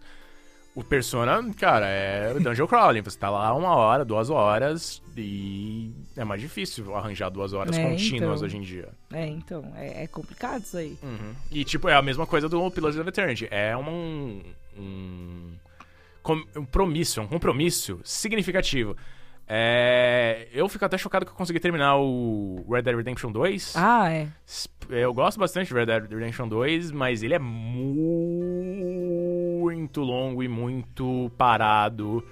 [0.75, 3.01] O Persona, cara, é dungeon crawling.
[3.01, 7.89] Você tá lá uma hora, duas horas e é mais difícil arranjar duas horas É,
[7.89, 8.45] contínuas então.
[8.45, 8.89] hoje em dia.
[9.11, 10.95] É, então, é, é complicado isso aí.
[11.01, 11.33] Uhum.
[11.49, 13.47] E, tipo, é a mesma coisa do Pillars of Eternity.
[13.49, 14.43] É um,
[14.77, 15.53] um, um
[16.21, 18.95] compromisso, um compromisso significativo.
[19.47, 23.73] É, eu fico até chocado que eu consegui terminar o Red Dead Redemption 2.
[23.75, 24.27] Ah, é.
[24.89, 28.91] Eu gosto bastante de Red Dead Redemption 2, mas ele é muito
[30.01, 32.23] longo e muito parado.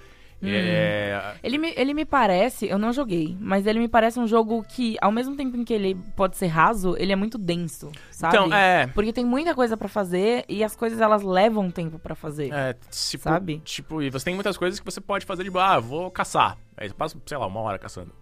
[0.42, 4.62] É, Ele me, ele me parece, eu não joguei, mas ele me parece um jogo
[4.64, 8.36] que, ao mesmo tempo em que ele pode ser raso, ele é muito denso, sabe?
[8.36, 12.14] então, é, Porque tem muita coisa pra fazer e as coisas elas levam tempo pra
[12.14, 12.52] fazer.
[12.52, 13.58] é, tipo, Sabe?
[13.64, 16.56] Tipo, e você tem muitas coisas que você pode fazer de, ah, vou caçar.
[16.76, 18.12] Aí você passa, sei lá, uma hora caçando.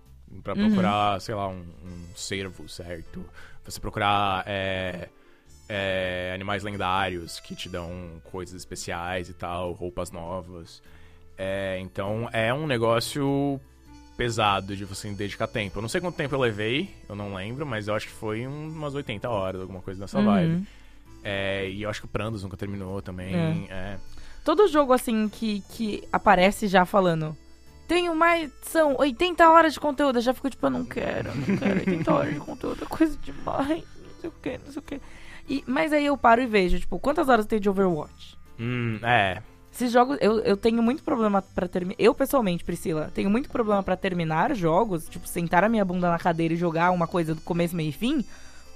[0.43, 0.67] Pra Uhum.
[0.67, 3.25] procurar, sei lá, um, um cervo certo.
[3.65, 5.09] Você procurar é,
[5.69, 10.83] é, animais lendários que te dão coisas especiais e tal, roupas novas.
[11.39, 13.61] É, então é um negócio
[14.17, 15.79] pesado de você dedicar tempo.
[15.79, 18.47] Eu não sei quanto tempo eu levei, eu não lembro, mas eu acho que foi
[18.47, 20.25] um- umas 80 horas, alguma coisa nessa Uhum.
[20.25, 20.67] vibe.
[21.23, 23.67] É, e eu acho que o Prandos nunca terminou também.
[23.71, 23.97] é.
[24.45, 27.37] Todo jogo, assim, que, que aparece já falando.
[27.87, 28.51] Tenho mais.
[28.63, 30.17] São 80 horas de conteúdo.
[30.19, 33.17] Eu já fico tipo, eu não quero, não quero 80 horas de conteúdo, é coisa
[33.19, 33.85] demais.
[34.03, 35.01] Não sei o que, não sei o que.
[35.49, 38.37] E, mas aí eu paro e vejo, tipo, quantas horas tem de Overwatch?
[38.59, 39.43] Hum, é.
[39.79, 41.95] Esses jogos, eu, eu tenho muito problema pra terminar.
[42.01, 46.19] Eu, pessoalmente, Priscila, tenho muito problema pra terminar jogos, tipo, sentar a minha bunda na
[46.19, 48.25] cadeira e jogar uma coisa do começo, meio e fim,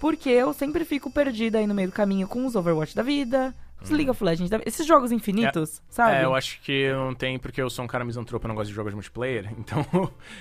[0.00, 3.52] porque eu sempre fico perdida aí no meio do caminho com os Overwatch da vida,
[3.82, 6.18] Os League of Legends, deve- esses jogos infinitos, sabe?
[6.18, 8.68] É, eu acho que não tem, porque eu sou um cara misantropo, eu não gosto
[8.68, 9.84] de jogos de multiplayer, então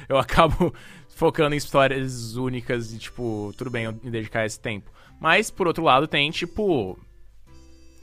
[0.08, 0.72] eu acabo
[1.16, 4.92] focando em histórias únicas e, tipo, tudo bem eu me dedicar esse tempo.
[5.20, 7.00] Mas, por outro lado, tem, tipo.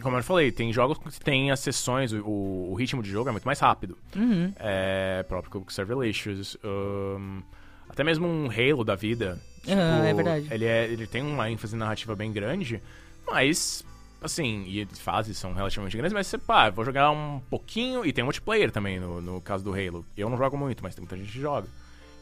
[0.03, 3.33] Como eu falei, tem jogos que tem as sessões, o, o ritmo de jogo é
[3.33, 3.99] muito mais rápido.
[4.15, 4.53] Uhum.
[4.57, 6.57] É, próprio com Serverlicious.
[6.63, 7.43] ahn,
[7.89, 9.41] até mesmo um Halo da vida.
[9.67, 10.49] É tipo, verdade.
[10.51, 12.81] Ele, é, ele tem uma ênfase narrativa bem grande,
[13.27, 13.85] mas,
[14.23, 18.07] assim, e as fases são relativamente grandes, mas você, pá, vou jogar um pouquinho.
[18.07, 20.07] E tem multiplayer também no, no caso do Halo.
[20.17, 21.69] Eu não jogo muito, mas tem muita gente que joga.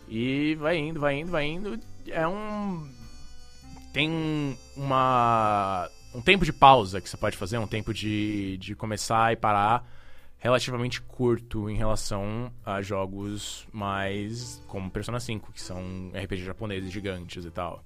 [0.09, 1.79] E vai indo, vai indo, vai indo.
[2.09, 2.89] É um.
[3.93, 5.89] Tem uma.
[6.17, 9.87] Um tempo de pausa que você pode fazer, um tempo de, de começar e parar
[10.39, 17.45] relativamente curto em relação a jogos mais como Persona 5, que são RPG japoneses gigantes
[17.45, 17.85] e tal.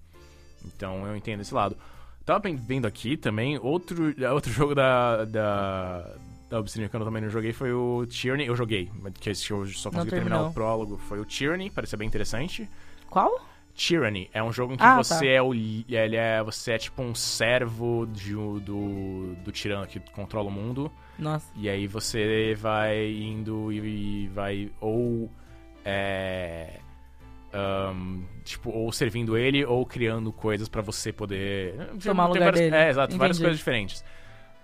[0.64, 1.76] Então eu entendo esse lado.
[2.24, 6.14] Tava vendo aqui também, outro, outro jogo da, da,
[6.48, 8.46] da Obsidian que eu também não joguei foi o Tyranny.
[8.46, 10.98] Eu joguei, mas que eu só consegui terminar o prólogo.
[10.98, 12.68] Foi o Tyranny, parecia bem interessante.
[13.08, 13.44] Qual?
[13.74, 15.26] Tyranny é um jogo em que Ah, você tá.
[15.26, 19.86] é o li- ele é você é tipo um servo de, um- do, do tirano
[19.86, 20.90] que controla o mundo.
[21.18, 21.46] Nossa.
[21.56, 25.30] E aí você vai indo e, e vai ou
[25.84, 26.78] é,
[27.52, 32.76] ahn, tipo ou servindo ele ou criando coisas pra você poder Tomar lugar várias, dele.
[32.76, 33.44] É, exato, várias Entendi.
[33.46, 34.04] coisas diferentes.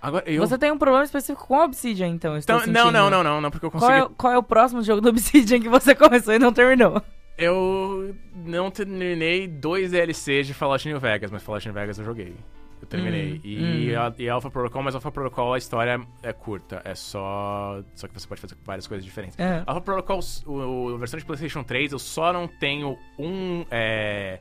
[0.01, 3.41] Agora eu Você tem um problema específico com Obsidian, então, então, não, não, não, não,
[3.41, 5.95] não, porque eu Qual consegui é, qual é o próximo jogo do Obsidian que você
[5.97, 7.03] começou e não terminou?
[7.39, 12.35] Eu não terminei dois DLCs de Fallout New Vegas, mas Fallout New Vegas eu joguei.
[12.81, 13.35] Eu terminei.
[13.35, 14.01] Hum, e, hum.
[14.01, 16.81] A, e Alpha Protocol, mas Alpha Protocol a história é curta.
[16.85, 17.83] É só.
[17.95, 19.39] Só que você pode fazer várias coisas diferentes.
[19.39, 19.63] É.
[19.67, 23.65] Alpha Protocol, o, a versão de PlayStation 3, eu só não tenho um.
[23.71, 24.41] É,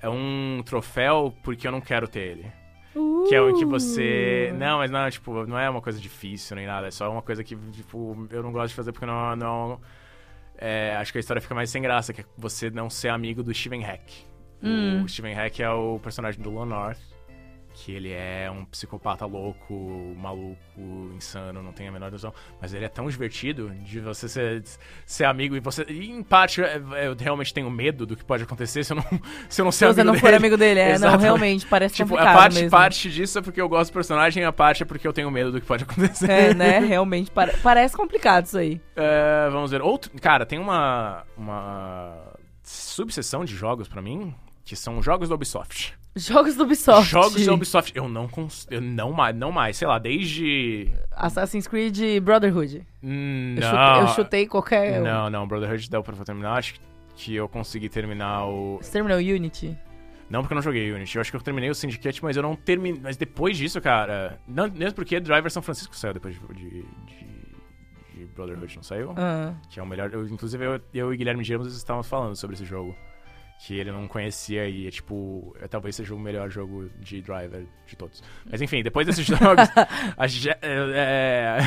[0.00, 2.52] é um troféu porque eu não quero ter ele.
[3.28, 4.50] Que é o que você.
[4.52, 4.56] Uh.
[4.56, 6.86] Não, mas não, tipo, não é uma coisa difícil nem nada.
[6.86, 9.34] É só uma coisa que, tipo, eu não gosto de fazer porque não.
[9.34, 9.80] não
[10.56, 13.42] é, acho que a história fica mais sem graça, que é você não ser amigo
[13.42, 14.10] do Steven Hack.
[14.62, 15.02] Hum.
[15.02, 17.13] O Steven Hack é o personagem do Lone North.
[17.76, 19.74] Que ele é um psicopata louco,
[20.16, 20.56] maluco,
[21.16, 22.32] insano, não tem a menor noção.
[22.62, 24.62] Mas ele é tão divertido de você ser,
[25.04, 25.84] ser amigo e você.
[25.88, 29.04] E em parte, é, eu realmente tenho medo do que pode acontecer se eu não,
[29.50, 30.36] se eu não Se ser você amigo não for dele.
[30.36, 31.22] amigo dele, é, não, Exatamente.
[31.24, 32.70] realmente, parece Tipo, a complicado parte, mesmo.
[32.70, 35.50] parte disso é porque eu gosto do personagem, a parte é porque eu tenho medo
[35.50, 36.30] do que pode acontecer.
[36.30, 38.80] É, né, realmente, pare- parece complicado isso aí.
[38.94, 39.82] É, vamos ver.
[39.82, 42.16] Outro, cara, tem uma, uma
[42.62, 44.32] subseção de jogos pra mim
[44.64, 45.98] que são jogos da Ubisoft.
[46.16, 47.10] Jogos do Ubisoft.
[47.10, 47.92] Jogos da Ubisoft.
[47.96, 48.66] Eu não cons...
[48.70, 52.86] eu não mais, não mais, sei lá, desde Assassin's Creed Brotherhood.
[53.02, 53.68] Hum, Eu, não.
[53.70, 55.00] chutei, eu chutei qualquer...
[55.00, 56.58] Não, não, Brotherhood deu pra terminar.
[56.58, 56.74] Acho
[57.16, 59.76] que eu consegui terminar o Você terminou o Unity?
[60.30, 61.16] Não porque eu não joguei Unity.
[61.16, 63.00] Eu acho que eu terminei o Syndicate, mas eu não terminei.
[63.02, 64.38] Mas depois disso, cara.
[64.48, 67.44] Não, mesmo porque Driver São Francisco saiu depois de, de, de-
[68.20, 69.12] de Brotherhood, não saiu?
[69.16, 70.10] Ah, Que é o melhor.
[70.12, 72.96] eu- inclusive, eu, eu e Guilherme Dias estávamos falando sobre esse jogo.
[73.58, 75.56] Que ele não conhecia e tipo.
[75.70, 78.22] talvez seja o melhor jogo de Driver de todos.
[78.50, 79.68] Mas enfim, depois desses jogos.
[80.16, 80.26] a
[80.60, 81.58] é,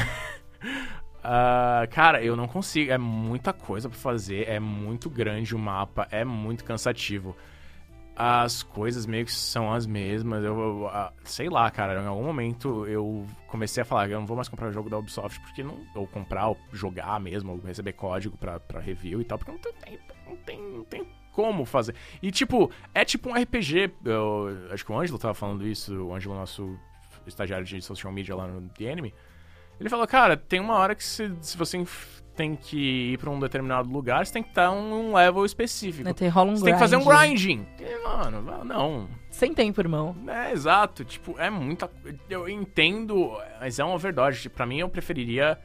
[1.23, 2.91] ah, cara, eu não consigo.
[2.91, 4.47] É muita coisa pra fazer.
[4.47, 6.08] É muito grande o mapa.
[6.12, 7.36] É muito cansativo.
[8.15, 10.43] As coisas meio que são as mesmas.
[10.43, 12.02] Eu, eu, ah, sei lá, cara.
[12.02, 14.97] Em algum momento eu comecei a falar: eu não vou mais comprar o jogo da
[14.97, 15.80] Ubisoft porque não.
[15.95, 19.38] Ou comprar, ou jogar mesmo, ou receber código pra review e tal.
[19.38, 21.93] Porque não tem, não tem, não tem como fazer.
[22.19, 23.91] E tipo, é tipo um RPG.
[24.04, 25.93] Eu, acho que o Ângelo tava falando isso.
[26.04, 26.76] O Ângelo, nosso
[27.28, 29.13] estagiário de social media lá no The Enemy.
[29.80, 31.78] Ele falou, cara, tem uma hora que se, se você
[32.36, 36.12] tem que ir pra um determinado lugar, você tem que estar um level específico.
[36.15, 37.39] tem, rola um Você tem que fazer um grind.
[37.39, 37.67] grinding.
[37.80, 39.08] E, mano, não.
[39.30, 40.15] Sem tempo, irmão.
[40.28, 41.06] É, exato.
[41.06, 41.88] Tipo, é muita...
[42.28, 44.50] Eu entendo, mas é um overdose.
[44.50, 45.60] Pra mim, eu preferiria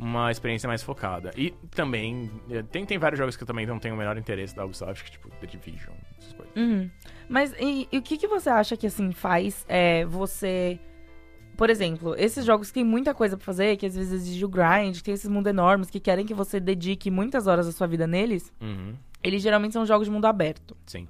[0.00, 1.30] uma experiência mais focada.
[1.36, 4.56] E também, eh, tem, tem vários jogos que eu também não tenho o menor interesse
[4.56, 6.54] da Ubisoft, que, tipo, The Division, essas coisas.
[6.56, 6.90] Uhum.
[7.28, 10.80] Mas e, e o que, que você acha que assim faz é, você.
[11.56, 14.48] Por exemplo, esses jogos que tem muita coisa pra fazer, que às vezes exige o
[14.48, 17.86] grind, que tem esses mundos enormes, que querem que você dedique muitas horas da sua
[17.86, 20.74] vida neles, Uhum, eles geralmente são jogos de mundo aberto.
[20.86, 21.06] sim.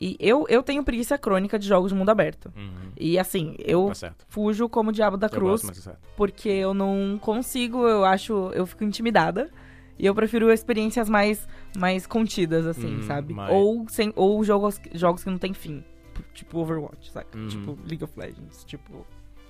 [0.00, 2.52] E eu, eu tenho preguiça crônica de jogos de mundo aberto.
[2.56, 2.90] Uhum.
[2.98, 5.98] E assim, eu Tá fujo como o diabo da Eu cruz, gosto, certo.
[6.16, 9.50] porque eu não consigo, eu acho, eu fico intimidada.
[9.96, 11.46] E eu prefiro experiências mais,
[11.78, 13.32] mais contidas, assim, Hum, sabe?
[13.32, 15.84] mas- Ou, sem, ou jogos, jogos que não tem fim.
[16.32, 17.38] Tipo Overwatch, saca?
[17.38, 17.46] Uhum.
[17.46, 19.06] Tipo League of Legends, tipo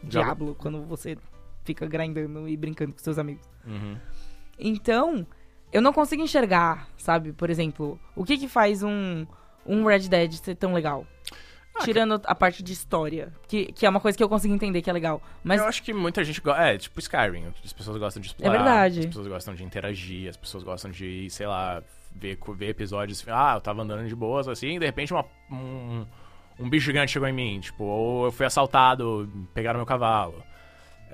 [0.06, 1.16] Já- Diablo, quando você
[1.64, 3.48] fica grindando e brincando com seus amigos.
[3.66, 3.96] Uhum.
[4.58, 5.26] Então,
[5.72, 7.32] eu não consigo enxergar, sabe?
[7.32, 9.26] Por exemplo, o que que faz um,
[9.66, 11.06] um Red Dead ser tão legal?
[11.74, 14.80] Ah, Tirando a parte de história, que, que é uma coisa que eu consigo entender
[14.80, 15.20] que é legal.
[15.42, 16.62] Mas Eu acho que muita gente gosta.
[16.62, 17.52] É, tipo Skyrim.
[17.64, 18.52] As pessoas gostam de explorar.
[18.52, 19.00] verdade.
[19.00, 20.28] As pessoas gostam de interagir.
[20.28, 21.82] As pessoas gostam de, sei lá,
[22.14, 23.24] ver, ver episódios.
[23.28, 26.06] Ah, eu tava andando de boas, assim, e de repente uma, um,
[26.60, 27.58] um bicho gigante chegou em mim.
[27.58, 30.44] Tipo, ou eu fui assaltado, pegaram meu cavalo.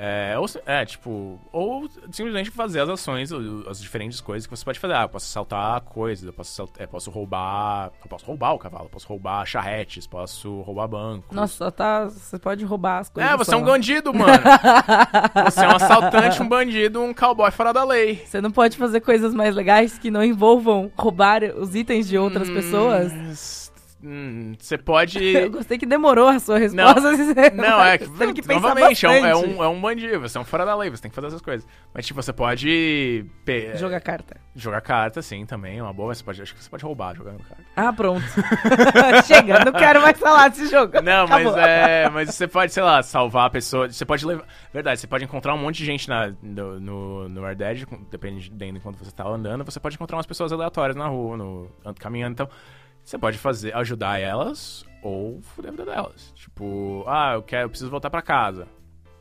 [0.02, 3.30] É, ou, é, tipo, ou simplesmente fazer as ações,
[3.68, 4.94] as diferentes coisas que você pode fazer.
[4.94, 7.90] Ah, eu posso assaltar coisas, eu posso, assalt- é, posso roubar.
[8.02, 11.36] Eu posso roubar o cavalo, eu posso roubar charretes, posso roubar bancos.
[11.36, 12.06] Nossa, tá.
[12.06, 13.30] Você pode roubar as coisas.
[13.30, 14.32] É, você é um bandido, mano.
[15.44, 18.22] você é um assaltante, um bandido, um cowboy fora da lei.
[18.24, 22.48] Você não pode fazer coisas mais legais que não envolvam roubar os itens de outras
[22.48, 23.69] pessoas?
[24.02, 25.18] Hum, Você pode.
[25.36, 27.00] Eu gostei que demorou a sua resposta.
[27.16, 28.08] você- Não, é que.
[28.08, 29.54] teve que pensar novamente, é um, é, bastante.
[29.54, 31.42] um, é um bandido, você é um fora da lei, você tem que fazer essas
[31.42, 31.66] coisas.
[31.92, 33.26] Mas, tipo, você pode.
[33.44, 34.36] pe- Jogar carta.
[34.56, 36.08] Jogar carta, sim, também, é uma boa.
[36.08, 37.62] mas Você pode, acho que você pode roubar jogando carta.
[37.76, 38.24] Ah, pronto.
[39.26, 41.00] Chega, não quero mais falar desse jogo.
[41.02, 41.58] Não, mas Acabou.
[41.60, 42.08] é.
[42.10, 43.88] Mas você pode, sei lá, salvar a pessoa.
[43.90, 44.44] Você pode levar.
[44.72, 48.78] Verdade, você pode encontrar um monte de gente na, no, no, no Red Dead, dependendo
[48.78, 51.94] de quando você tá andando, você pode encontrar umas pessoas aleatórias na rua, no, and-
[51.98, 52.48] caminhando, então.
[53.04, 56.32] Você pode fazer, ajudar elas ou fuder a vida delas.
[56.34, 58.66] Tipo, ah, eu quero, eu preciso voltar pra casa.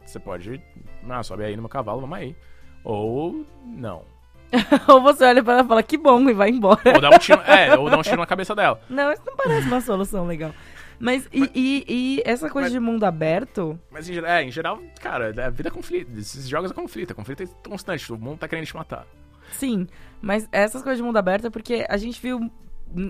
[0.06, 0.62] Você pode.
[1.10, 2.36] Ah, sobe aí no meu cavalo, vamos aí.
[2.84, 4.04] Ou não.
[4.88, 6.82] Ou você olha pra ela e fala, que bom, e vai embora.
[6.96, 7.40] Ou dar um tiro.
[7.42, 8.82] é, ou dar um tiro na cabeça dela.
[8.90, 10.52] Não, isso não parece uma solução legal.
[11.00, 14.52] Mas, e, e, e essa coisa Mas- de mundo aberto, Mas em, geral- é, em
[14.52, 16.18] geral, cara, a vida é conflito.
[16.18, 18.12] Esses jogos é conflito, é conflito é constante.
[18.12, 19.06] O mundo tá querendo te matar.
[19.52, 19.88] sim.
[20.22, 22.52] Mas essas coisas de mundo aberto é porque a gente viu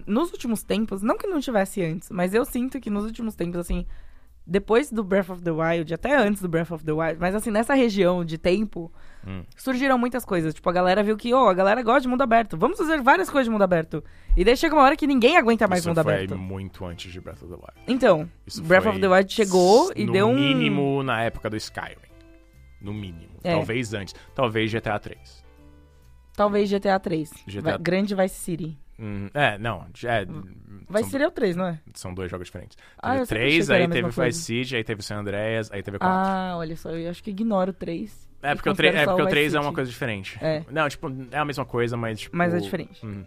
[0.05, 3.59] nos últimos tempos, não que não tivesse antes, mas eu sinto que nos últimos tempos,
[3.59, 3.85] assim,
[4.45, 7.51] depois do Breath of the Wild, até antes do Breath of the Wild, mas assim,
[7.51, 8.91] nessa região de tempo,
[9.27, 9.43] Hum.
[9.55, 10.53] surgiram muitas coisas.
[10.53, 12.57] Tipo, a galera viu que, oh, a galera gosta de mundo aberto.
[12.57, 14.03] Vamos fazer várias coisas de mundo aberto.
[14.35, 16.37] E daí chega uma hora que ninguém aguenta mais Isso mundo foi aberto.
[16.37, 17.73] muito antes de Breath of the Wild.
[17.87, 20.33] Então, Isso Breath of the Wild chegou e no deu um.
[20.35, 22.09] mínimo na época do Skyrim.
[22.81, 23.33] No mínimo.
[23.43, 23.53] É.
[23.53, 24.15] Talvez antes.
[24.33, 25.43] Talvez GTA 3.
[26.35, 27.29] Talvez GTA 3.
[27.45, 28.79] GTA Grande Vice City.
[28.99, 29.85] Hum, é, não.
[30.03, 30.35] É, Vice
[30.91, 31.79] são, City é o 3, não é?
[31.93, 32.77] são dois jogos diferentes.
[32.97, 35.15] Ah, Teve eu sempre 3, achei que era aí teve Vice City, aí teve San
[35.19, 36.17] Andreas, aí teve 4.
[36.17, 38.29] Ah, olha só, eu acho que ignoro o 3.
[38.41, 40.37] é porque, o, considero 3, é só porque o Vice 3 é uma coisa diferente.
[40.41, 40.63] É.
[40.69, 42.35] Não, tipo, é a mesma coisa, mas tipo...
[42.35, 43.05] Mas é diferente.
[43.05, 43.25] Uhum.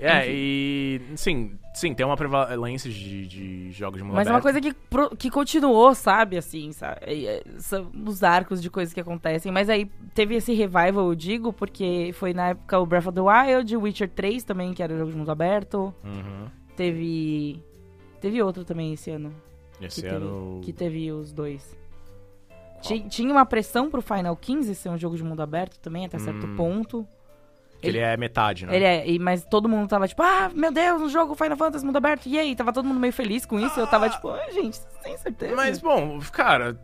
[0.00, 0.30] É, Enfim.
[0.34, 1.00] e.
[1.16, 4.54] Sim, sim, tem uma prevalência de, de jogos de mundo Mas é uma aberto.
[4.54, 7.00] coisa que, pro- que continuou, sabe, assim, sabe?
[7.26, 7.42] É,
[8.06, 9.52] os arcos de coisas que acontecem.
[9.52, 9.84] Mas aí
[10.14, 14.08] teve esse revival, eu digo, porque foi na época o Breath of the Wild, Witcher
[14.08, 15.94] 3 também, que era jogo de mundo aberto.
[16.02, 16.46] Uhum.
[16.76, 17.62] Teve.
[18.20, 19.32] Teve outro também esse ano.
[19.80, 20.54] Esse que ano.
[20.60, 21.76] Teve, que teve os dois.
[22.82, 26.18] Ti- Tinha uma pressão pro Final 15 ser um jogo de mundo aberto também, até
[26.18, 26.56] certo Hum.
[26.56, 27.06] ponto.
[27.80, 28.76] Que ele é metade, né?
[28.76, 31.84] Ele é, e- mas todo mundo tava tipo, ah, meu Deus, um jogo Final Fantasy
[31.84, 32.54] mundo aberto, e aí?
[32.54, 35.54] Tava todo mundo meio feliz com isso, eu tava tipo, ah, gente, sem certeza.
[35.56, 36.78] Mas, bom, cara.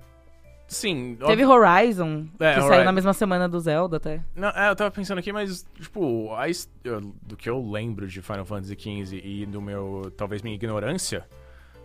[0.69, 1.17] Sim.
[1.25, 2.85] Teve Horizon, É, que saiu Horizon.
[2.85, 4.21] na mesma semana do Zelda até.
[4.35, 6.47] Não, é, eu tava pensando aqui, mas, tipo, a
[7.23, 11.25] do que eu lembro de Final Fantasy XV e do meu, talvez minha ignorância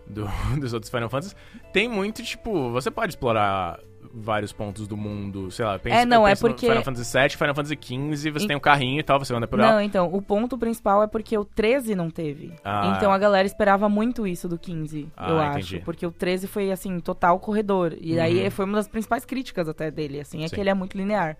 [0.07, 0.25] do-
[0.59, 1.35] dos outros Final Fantasy,
[1.71, 3.79] tem muito, tipo, você pode explorar
[4.13, 7.55] vários pontos do mundo, sei lá, pensa, É, não, é porque- Final Fantasy VII, Final
[7.55, 9.71] Fantasy XV, você Em- tem um carrinho e tal, você anda por lá.
[9.73, 12.53] Não, então, o ponto principal é porque o 13 não teve.
[12.63, 12.93] Ah.
[12.97, 15.75] Então a galera esperava muito isso do 15, Ah, eu entendi.
[15.77, 15.85] acho.
[15.85, 17.95] Porque o 13 foi, assim, total corredor.
[17.99, 18.51] E aí Uhum.
[18.51, 20.55] foi uma das principais críticas até dele, assim, é Sim.
[20.55, 21.37] que ele é muito linear.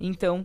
[0.00, 0.44] Então,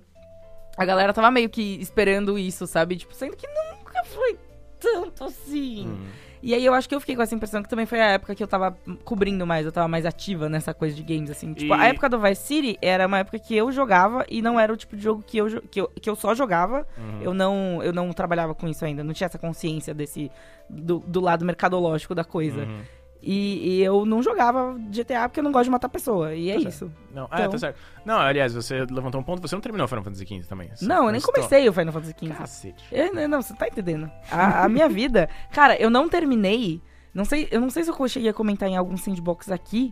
[0.78, 2.96] a galera tava meio que esperando isso, sabe?
[2.98, 4.38] Tipo, sendo que nunca foi
[4.80, 5.88] tanto assim.
[5.88, 6.06] Hum.
[6.46, 8.36] E aí eu acho que eu fiquei com essa impressão que também foi a época
[8.36, 11.54] que eu tava cobrindo mais, eu tava mais ativa nessa coisa de games, assim.
[11.56, 14.60] Tipo, E- a época do Vice City era uma época que eu jogava e não
[14.60, 16.88] era o tipo de jogo que eu, que eu, que eu só jogava.
[16.98, 17.22] Uhum.
[17.22, 20.32] Eu, não, eu não trabalhava com isso ainda, não tinha essa consciência desse.
[20.70, 22.62] do, do lado mercadológico da coisa.
[22.62, 22.82] Uhum.
[23.28, 26.36] E, e eu não jogava GTA porque eu não gosto de matar pessoa.
[26.36, 26.92] E é Tá isso.
[27.12, 27.80] Não, é, Então- tá certo.
[28.06, 30.70] Não, aliás, você levantou um ponto, você não terminou Final Fantasy XV também.
[30.84, 32.34] Não, eu nem tô- comecei o Final Fantasy XV.
[32.36, 32.86] Cacete.
[32.92, 34.10] Eu- não, não, você tá entendendo.
[34.32, 35.28] A, a minha vida.
[35.52, 36.80] Cara, eu não terminei.
[37.14, 39.92] Não sei, eu não sei se eu cheguei a comentar em algum sandbox aqui,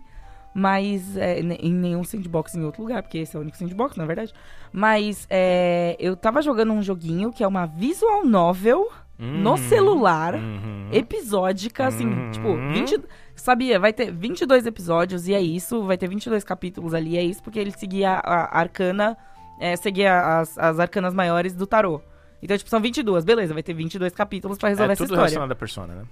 [0.53, 1.17] mas.
[1.17, 4.31] é, em nenhum sandbox em outro lugar, porque esse é o único sandbox, na verdade.
[4.71, 9.57] Mas é, eu tava jogando um joguinho que é uma visual novel no Uhum.
[9.57, 10.35] celular.
[10.35, 10.89] Uhum.
[10.91, 12.31] Episódica, assim, Uhum.
[12.31, 12.99] tipo, 20.
[13.35, 17.41] Sabia, vai ter 22 episódios e é isso, vai ter 22 capítulos ali, é isso,
[17.43, 19.17] porque ele seguia a, a arcana,
[19.59, 22.01] é, seguia as, as arcanas maiores do tarô.
[22.41, 25.21] Então, tipo, são 22, beleza, vai ter 22 capítulos pra resolver É essa tudo história.
[25.21, 26.03] relacionado à persona, né?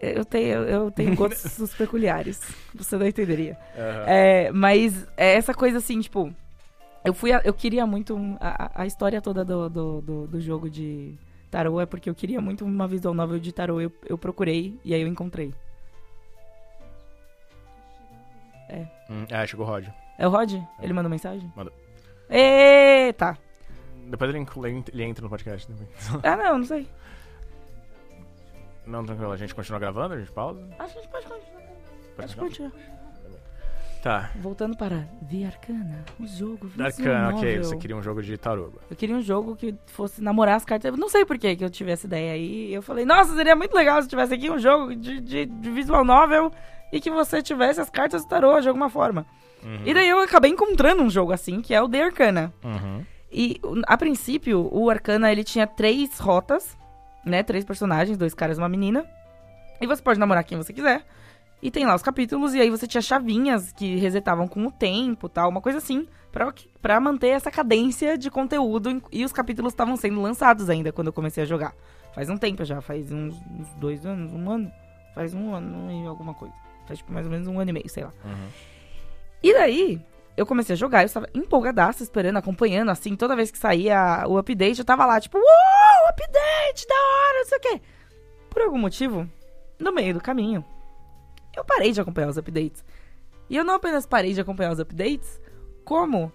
[0.00, 2.40] Eu tenho, eu tenho gostos peculiares,
[2.74, 3.56] você não entenderia.
[3.78, 4.04] Aham.
[4.08, 6.34] É, mas é essa coisa assim, tipo.
[7.04, 7.32] Eu fui.
[7.32, 8.16] a- eu queria muito.
[8.40, 11.14] A, a história toda do, do, do, do jogo de
[11.52, 13.80] tarô é porque eu queria muito uma visual novel de tarô.
[13.80, 15.52] Eu, eu procurei e aí eu encontrei.
[18.72, 18.86] É.
[19.10, 19.86] Hum, é, chegou o Rod.
[20.18, 20.54] É o Rod?
[20.80, 21.52] Ele mandou mensagem?
[21.54, 21.72] Mandou.
[22.30, 23.36] Eita!
[24.06, 24.46] Depois ele,
[24.92, 25.86] ele entra no podcast também.
[26.22, 26.88] Ah, não, não sei.
[28.86, 30.60] Não, tranquilo, a gente continua gravando, a gente pausa?
[30.78, 31.62] Acho que a gente pode continuar.
[32.16, 32.70] Pode Acho que continuar?
[32.70, 33.02] continua.
[34.02, 34.32] Tá.
[34.40, 38.80] Voltando para The Arcana, o jogo visual Arcana, ok, você queria um jogo de taruga.
[38.90, 40.90] Eu queria um jogo que fosse namorar as cartas.
[40.90, 42.74] Eu não sei por que que eu tive essa ideia aí.
[42.74, 46.04] Eu falei, nossa, seria muito legal se tivesse aqui um jogo de, de, de visual
[46.04, 46.50] novel
[46.92, 49.26] e que você tivesse as cartas do tarô de alguma forma.
[49.64, 49.80] Uhum.
[49.86, 52.52] E daí eu acabei encontrando um jogo assim, que é o The Arcana.
[52.62, 53.04] Uhum.
[53.32, 56.76] E a princípio, o Arcana ele tinha três rotas,
[57.24, 57.42] né?
[57.42, 59.06] Três personagens, dois caras e uma menina.
[59.80, 61.02] E você pode namorar quem você quiser.
[61.62, 65.28] E tem lá os capítulos, e aí você tinha chavinhas que resetavam com o tempo
[65.28, 66.08] tal, uma coisa assim,
[66.82, 69.00] pra manter essa cadência de conteúdo.
[69.12, 71.72] E os capítulos estavam sendo lançados ainda quando eu comecei a jogar.
[72.14, 74.70] Faz um tempo já, faz uns, uns dois anos, um ano.
[75.14, 76.54] Faz um ano e alguma coisa.
[76.86, 78.12] Faz tipo mais ou menos um ano e meio, sei lá.
[78.24, 78.48] Uhum.
[79.42, 80.00] E daí,
[80.36, 84.38] eu comecei a jogar, eu estava empolgadaça, esperando, acompanhando, assim, toda vez que saía o
[84.38, 87.80] update, eu tava lá, tipo, uou, update, da hora, não sei o quê.
[88.48, 89.28] Por algum motivo,
[89.78, 90.64] no meio do caminho,
[91.56, 92.84] eu parei de acompanhar os updates.
[93.50, 95.40] E eu não apenas parei de acompanhar os updates,
[95.84, 96.32] como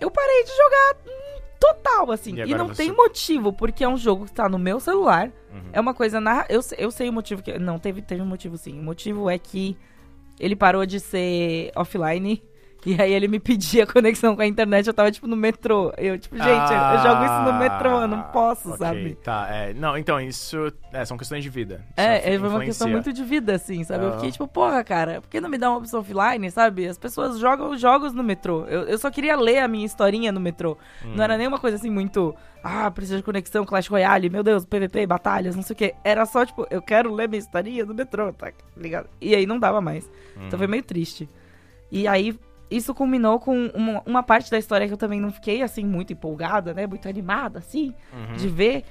[0.00, 0.96] eu parei de jogar
[1.58, 2.34] total, assim.
[2.36, 5.30] E E, não você- tem motivo, porque é um jogo que tá no meu celular,
[5.52, 5.70] Uhum.
[5.72, 6.44] é uma coisa na.
[6.48, 7.58] Eu, eu sei o motivo que.
[7.58, 8.78] Não, teve, teve um motivo sim.
[8.78, 9.76] O motivo é que
[10.38, 12.42] ele parou de ser offline.
[12.86, 15.92] E aí ele me pedia conexão com a internet, eu tava, tipo, no metrô.
[15.98, 19.14] Eu, tipo, gente, eu- eu jogo isso no metrô, eu não posso, Ah, ok, sabe?
[19.16, 19.74] Tá, é.
[19.74, 20.72] Não, então, isso.
[20.92, 21.84] É, são questões de vida.
[21.96, 22.48] É, é influencia.
[22.48, 24.04] uma questão muito de vida, assim, sabe?
[24.04, 24.12] Eu Ah.
[24.14, 26.86] fiquei tipo, porra, cara, por que não me dá uma opção offline, sabe?
[26.86, 28.64] As pessoas jogam jogos no metrô.
[28.66, 30.78] Eu, eu só queria ler a minha historinha no metrô.
[31.04, 31.14] Hum.
[31.16, 32.34] Não era nenhuma coisa assim muito.
[32.62, 35.94] Ah, precisa de conexão, Clash Royale, meu Deus, PVP, batalhas, não sei o quê.
[36.04, 39.08] Era só, tipo, eu quero ler minha historinha no metrô, tá ligado?
[39.20, 40.10] E aí não dava mais.
[40.36, 40.58] Então Uhum.
[40.58, 41.28] foi meio triste.
[41.90, 42.38] E aí,
[42.70, 46.12] isso culminou com uma, uma parte da história que eu também não fiquei, assim, muito
[46.12, 46.86] empolgada, né?
[46.86, 48.36] Muito animada, assim, Uhum.
[48.36, 48.84] de ver.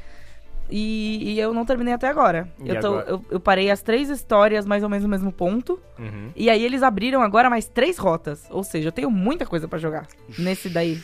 [0.70, 2.50] E, e eu não terminei até agora.
[2.60, 3.10] Eu, tô- agora?
[3.10, 5.80] eu, eu parei as três histórias mais ou menos no mesmo ponto.
[5.98, 6.30] Uhum.
[6.36, 8.46] E aí eles abriram agora mais três rotas.
[8.50, 11.00] Ou seja, eu tenho muita coisa pra jogar nesse daí.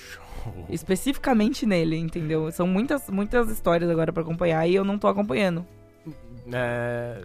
[0.70, 2.52] Especificamente nele, entendeu?
[2.52, 5.66] São muitas, muitas histórias agora pra acompanhar e eu não tô acompanhando.
[6.52, 7.22] É.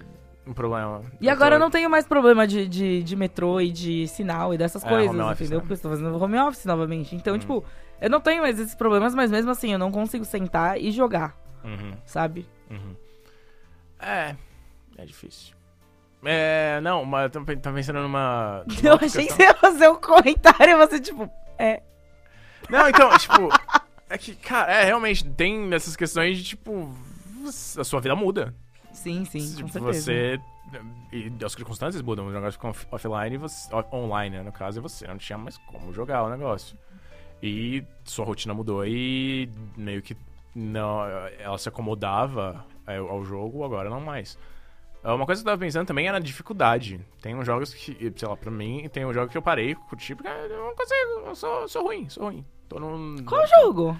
[0.48, 1.02] Um problema.
[1.20, 4.58] E agora eu não tenho mais problema de, de, de metrô e de sinal e
[4.58, 5.58] dessas É, coisas, home office, entendeu?
[5.58, 5.60] né?
[5.60, 7.14] Porque eu estou fazendo home office novamente.
[7.14, 7.38] Então, Hum.
[7.38, 7.64] tipo,
[8.00, 11.36] eu não tenho mais esses problemas, mas mesmo assim, eu não consigo sentar e jogar,
[11.62, 11.92] Uhum.
[12.06, 12.48] sabe?
[12.70, 12.96] Uhum.
[14.00, 14.34] É.
[14.96, 15.54] É difícil.
[16.24, 16.80] É.
[16.80, 18.64] Não, mas eu tô, pe- tô pensando numa.
[18.66, 19.46] numa Eu outra achei que questão.
[19.46, 21.82] você ia fazer um comentário e você, tipo, é.
[22.70, 23.48] Não, então, tipo.
[24.10, 26.90] É que, cara, é, realmente, tem essas questões de, tipo.
[27.78, 28.54] A sua vida muda.
[28.98, 30.02] Sim, sim, com certeza.
[30.02, 30.40] você.
[31.12, 32.26] E as circunstâncias mudam.
[32.26, 33.68] O negócio fica off- offline e você.
[33.92, 34.42] Online, né?
[34.42, 36.76] No caso, e você não tinha mais como jogar o negócio.
[37.42, 40.16] E sua rotina mudou e meio que
[40.54, 41.00] não,
[41.38, 44.36] ela se acomodava é, ao jogo, agora não mais.
[45.04, 47.00] É, Uma coisa que eu tava pensando também é na dificuldade.
[47.22, 50.14] Tem uns jogos que, sei lá, pra mim, tem um jogo que eu parei, curti,
[50.16, 52.44] porque eu não consigo, eu sou, sou ruim, sou ruim.
[52.68, 53.16] Tô num.
[53.24, 53.96] Qual jogo?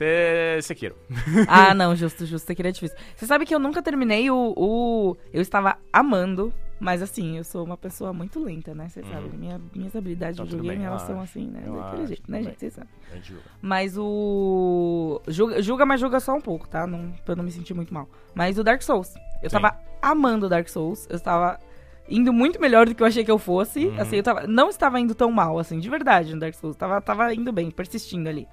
[0.00, 0.96] Ter Sekiro.
[1.46, 2.96] ah, não, justo, justo, aqui é difícil.
[3.14, 5.14] Você sabe que eu nunca terminei o, o.
[5.30, 8.88] Eu estava amando, mas assim, eu sou uma pessoa muito lenta, né?
[8.88, 11.60] Você sabe, minha, minhas habilidades Então, de videogame, elas são relaxa, assim, né?
[11.62, 12.46] relaxa, Daquele jeito, né, gente?
[12.46, 12.56] bem.
[12.58, 12.90] Vocês sabem.
[13.12, 13.42] A gente joga.
[13.60, 15.20] Mas o.
[15.28, 16.86] Julga, julga, mas julga só um pouco, tá?
[16.86, 18.08] Não, pra eu não me sentir muito mal.
[18.34, 19.14] Mas o Dark Souls.
[19.42, 19.60] Eu Sim.
[19.60, 21.06] tava amando o Dark Souls.
[21.10, 21.60] Eu estava
[22.08, 23.84] indo muito melhor do que eu achei que eu fosse.
[23.84, 24.00] Uhum.
[24.00, 24.46] Assim, eu tava.
[24.46, 26.74] Não estava indo tão mal, assim, de verdade, no Dark Souls.
[26.74, 28.48] Tava, tava indo bem, persistindo ali.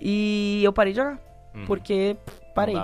[0.00, 1.18] E eu parei de jogar.
[1.54, 1.66] Uhum.
[1.66, 2.74] Porque pff, parei.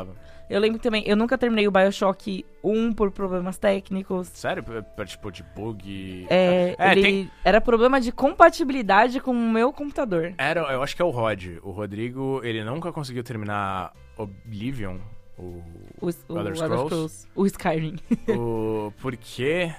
[0.48, 4.28] Eu lembro também, eu nunca terminei o Bioshock 1 por problemas técnicos.
[4.28, 4.64] Sério?
[5.04, 6.26] Tipo, de bug?
[6.30, 10.34] É, É, ele tem- era problema de compatibilidade com o meu computador.
[10.38, 11.58] Era, eu acho que é o Rod.
[11.64, 14.98] O Rodrigo, ele nunca conseguiu terminar Oblivion.
[15.36, 15.62] O,
[16.00, 17.26] O, o, Elder Scrolls?
[17.34, 17.96] O Skyrim.
[18.30, 19.72] o porque...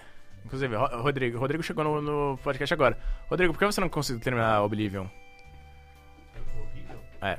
[0.45, 2.97] Inclusive, Ro- Rodrigo, Rodrigo chegou no, no podcast agora.
[3.30, 5.06] Rodrigo, por que você não conseguiu terminar Oblivion?
[7.22, 7.38] É.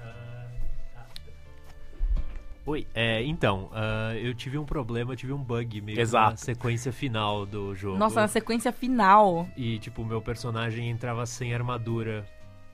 [2.66, 6.32] Oi, é, então, ah, eu tive um problema, eu tive um bug meio Exato.
[6.32, 7.96] na sequência final do jogo.
[7.96, 9.48] Nossa, na sequência final.
[9.56, 12.26] E, tipo, o meu personagem entrava sem armadura.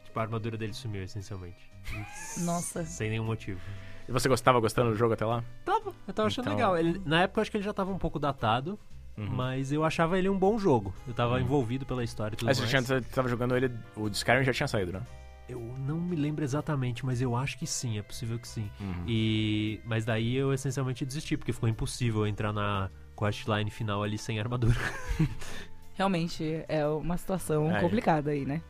[0.05, 1.71] Tipo, a armadura dele sumiu, essencialmente.
[2.43, 2.85] Nossa.
[2.85, 3.61] Sem nenhum motivo.
[4.09, 5.45] E você gostava gostando do jogo até lá?
[5.65, 6.77] Tava, eu tava achando Então- legal.
[6.77, 8.77] Ele- na época eu acho que ele já tava um pouco datado,
[9.17, 9.27] Uhum.
[9.31, 10.93] mas eu achava ele um bom jogo.
[11.07, 12.71] Eu tava envolvido pela história e tudo Aí você, mais.
[12.71, 13.71] tinha, você tava jogando ele...
[13.95, 15.03] O Skyrim já tinha saído, né?
[15.49, 18.71] Eu não me lembro exatamente, mas eu acho que sim, é possível que sim.
[18.81, 19.05] Uhum.
[19.07, 24.17] E mas daí eu essencialmente desisti, porque ficou impossível eu entrar na questline final ali
[24.17, 24.75] sem armadura.
[25.95, 27.81] Realmente é uma situação É.
[27.81, 28.63] complicada aí, né?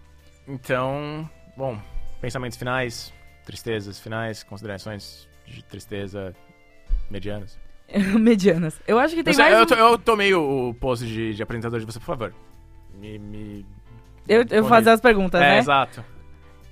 [0.46, 1.80] Então, bom,
[2.20, 3.12] pensamentos finais,
[3.46, 6.34] tristezas finais, considerações de tristeza
[7.10, 7.58] medianas.
[8.18, 8.80] Medianas.
[8.86, 9.54] Eu acho que tem sei- mais.
[9.56, 12.34] eu, um- to- eu tomei o, post de, de apresentador de você, por favor.
[12.98, 13.18] Me.
[13.18, 13.66] me...
[14.26, 15.58] Eu, eu vou fazer as perguntas, é, né?
[15.58, 16.04] exato.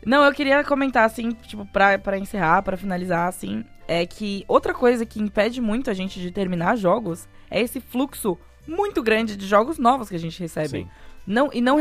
[0.05, 4.75] Não, eu queria comentar, assim, tipo, pra, pra encerrar, pra finalizar, assim, é que outra
[4.75, 8.37] coisa que impede muito a gente de terminar jogos é esse fluxo
[8.67, 10.69] muito grande de jogos novos que a gente recebe.
[10.69, 10.89] Sim.
[11.27, 11.77] Não, e não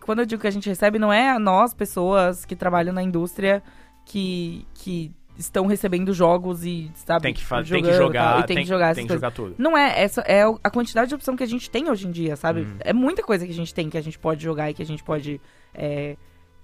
[0.00, 3.02] quando eu digo que a gente recebe, não é a nós, pessoas que trabalham na
[3.02, 3.60] indústria,
[4.04, 8.06] que, que estão recebendo jogos e, sabe, Tem que, fa- tem jogando que e tal,
[8.06, 8.38] jogar.
[8.40, 9.20] e tem, que jogar tem que coisas.
[9.20, 9.54] jogar tudo.
[9.58, 12.10] Não é, essa é o- a quantidade de opção que a gente tem hoje em
[12.10, 12.60] dia, sabe?
[12.60, 12.76] Uhum.
[12.80, 14.86] É muita coisa que a gente tem que a gente pode jogar e que a
[14.86, 15.40] gente pode.
[15.74, 16.16] é,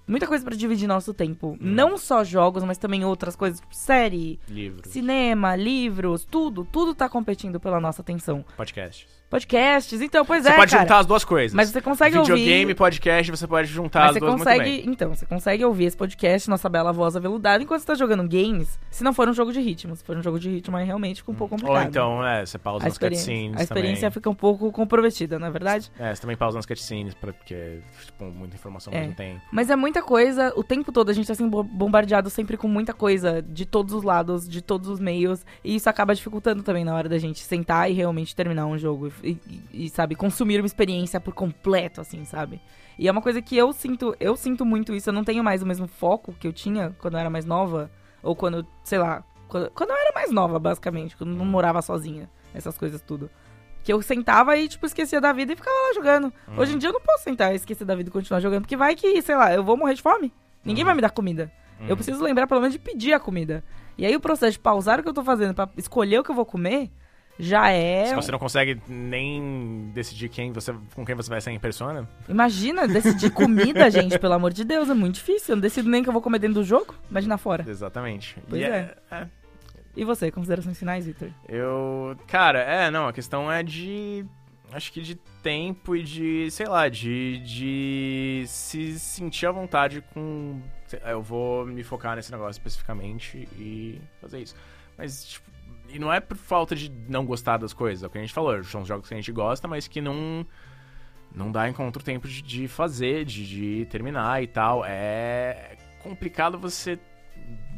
[0.07, 1.57] muita coisa pra dividir nosso tempo.
[1.61, 6.67] Não só jogos, mas também outras coisas, tipo série, Livros, cinema, livros, tudo.
[6.71, 8.45] Tudo tá competindo pela nossa atenção.
[8.57, 9.22] podcasts.
[9.33, 10.83] Podcasts, então, pois Você é, pode cara.
[10.83, 11.55] juntar as duas coisas.
[11.55, 12.75] Mas você consegue Videogame, ouvir.
[12.75, 14.85] podcast, você pode juntar as você duas consegue.
[14.87, 18.79] Então, você consegue ouvir esse podcast, nossa bela voz aveludada, enquanto você tá jogando games,
[18.91, 19.97] se não for um jogo de ritmo.
[19.97, 21.83] Se for um jogo de ritmo, aí realmente fica um pouco complicado.
[21.83, 24.11] Ou então, é, você pausa nas cutscenes a experiência também.
[24.13, 25.91] fica um pouco comprometida, não é verdade?
[25.99, 29.01] É, você também pausa nas cutscenes, porque tipo, muita informação ao É.
[29.03, 29.41] mesmo tempo.
[29.51, 32.69] Mas é muita coisa, o tempo todo a gente tá sendo bo- bombardeado sempre com
[32.69, 36.85] muita coisa de todos os lados, de todos os meios, e isso acaba dificultando também
[36.85, 39.39] na hora da gente sentar e realmente terminar um jogo e,
[39.73, 42.61] e- sabe, consumir uma experiência por completo, assim, sabe?
[42.99, 45.63] E é uma coisa que eu sinto, eu sinto muito isso, eu não tenho mais
[45.63, 47.91] o mesmo foco que eu tinha quando eu era mais nova,
[48.23, 51.81] ou quando, sei lá, quando, quando eu era mais nova, basicamente, quando eu não morava
[51.83, 53.31] sozinha, essas coisas tudo.
[53.83, 56.33] Que eu sentava e, tipo, esquecia da vida e ficava lá jogando.
[56.57, 58.77] Hoje em dia eu não posso sentar e esquecer da vida e continuar jogando, porque
[58.77, 60.33] vai que, sei lá, eu vou morrer de fome.
[60.65, 61.51] Ninguém vai me dar comida.
[61.89, 63.65] Eu preciso lembrar, pelo menos, de pedir a comida.
[63.99, 66.31] E aí o processo de pausar o que eu tô fazendo pra escolher o que
[66.31, 66.93] eu vou comer
[67.39, 68.07] já é.
[68.07, 72.09] Se você não consegue nem decidir quem você, com quem você vai sair em persona,
[72.29, 75.53] Imagina decidir comida, gente, pelo amor de Deus, é muito difícil.
[75.53, 76.95] Eu não decido nem o que eu vou comer dentro do jogo.
[77.11, 77.65] Imagina fora.
[77.69, 78.37] exatamente.
[78.49, 78.95] Pois E é.
[79.11, 79.27] é.
[79.95, 81.31] E você, considerações finais, Victor?
[81.49, 82.17] Eu.
[82.27, 84.25] Cara, é, não, a questão é de.
[84.73, 90.63] Acho que de tempo e de, sei lá, de, de se sentir à vontade com.
[91.05, 94.55] Eu vou me focar nesse negócio especificamente e fazer isso.
[94.97, 95.52] Mas, tipo,
[95.93, 98.33] e não é por falta de não gostar das coisas, é o que a gente
[98.33, 100.47] falou, são jogos que a gente gosta, mas que não.
[101.35, 104.85] Não dá encontro tempo de, de fazer, de, de terminar e tal.
[104.85, 106.99] É complicado você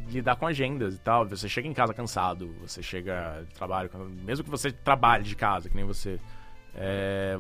[0.09, 1.25] lidar com agendas e tal.
[1.29, 3.89] Você chega em casa cansado, você chega do trabalho,
[4.25, 6.19] mesmo que você trabalhe de casa, que nem você.
[6.75, 7.39] é,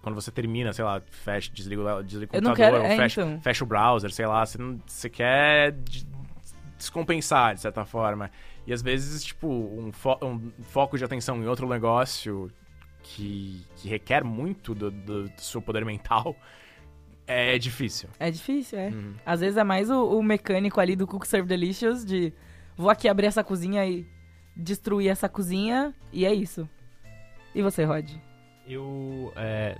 [0.00, 3.40] quando você termina, sei lá, fecha, desliga, o- desliga o computador, quero- é, fecha, então.
[3.40, 6.06] fecha o browser, sei lá, você, não- você quer de-
[6.78, 8.30] descompensar, de certa forma.
[8.66, 12.50] E às vezes, tipo, um, fo- um foco de atenção em outro negócio
[13.02, 16.34] que, que requer muito do, do- do seu poder mental
[17.26, 18.08] é difícil.
[18.18, 18.88] É difícil, é.
[18.88, 19.14] Uhum.
[19.24, 22.32] Às vezes é mais o, o mecânico ali do Cook Serve Delicious de
[22.76, 24.06] vou aqui abrir essa cozinha e
[24.56, 26.68] destruir essa cozinha e é isso.
[27.54, 28.10] E você, Rod?
[28.68, 29.32] Eu.
[29.36, 29.76] É,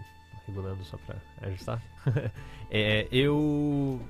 [0.46, 1.82] regulando só pra ajustar.
[2.70, 4.00] É, eu.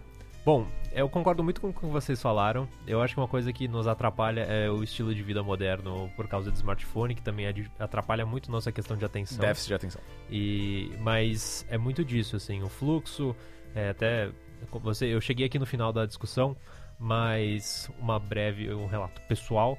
[0.47, 2.69] Bom, eu concordo muito com o que vocês falaram.
[2.87, 6.29] Eu acho que uma coisa que nos atrapalha é o estilo de vida moderno por
[6.29, 7.47] causa do smartphone, que também
[7.81, 9.41] atrapalha muito nossa questão de atenção.
[9.41, 10.01] Déficit de atenção.
[10.31, 13.35] E, mas é muito disso, assim, o fluxo,
[13.75, 14.31] é, até
[14.81, 16.57] você, eu cheguei aqui no final da discussão,
[16.97, 19.77] mas uma breve, um relato pessoal.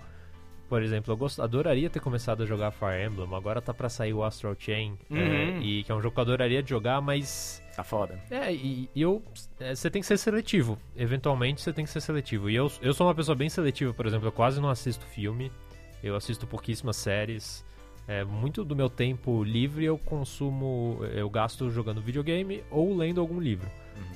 [0.67, 4.11] Por exemplo, eu gost, adoraria ter começado a jogar Fire Emblem, agora tá pra sair
[4.13, 5.61] o Astral Chain, é, Uhum.
[5.61, 8.19] e que é um jogo que eu adoraria de jogar, mas Tá foda.
[8.31, 9.21] é, e, e eu.
[9.59, 10.79] é, Você tem que ser seletivo.
[10.95, 12.49] Eventualmente você tem que ser seletivo.
[12.49, 15.51] E eu, eu sou uma pessoa bem seletiva, por exemplo, eu quase não assisto filme.
[16.03, 17.63] Eu assisto pouquíssimas séries.
[18.07, 20.99] É, muito do meu tempo livre eu consumo.
[21.13, 23.69] Eu gasto jogando videogame ou lendo algum livro.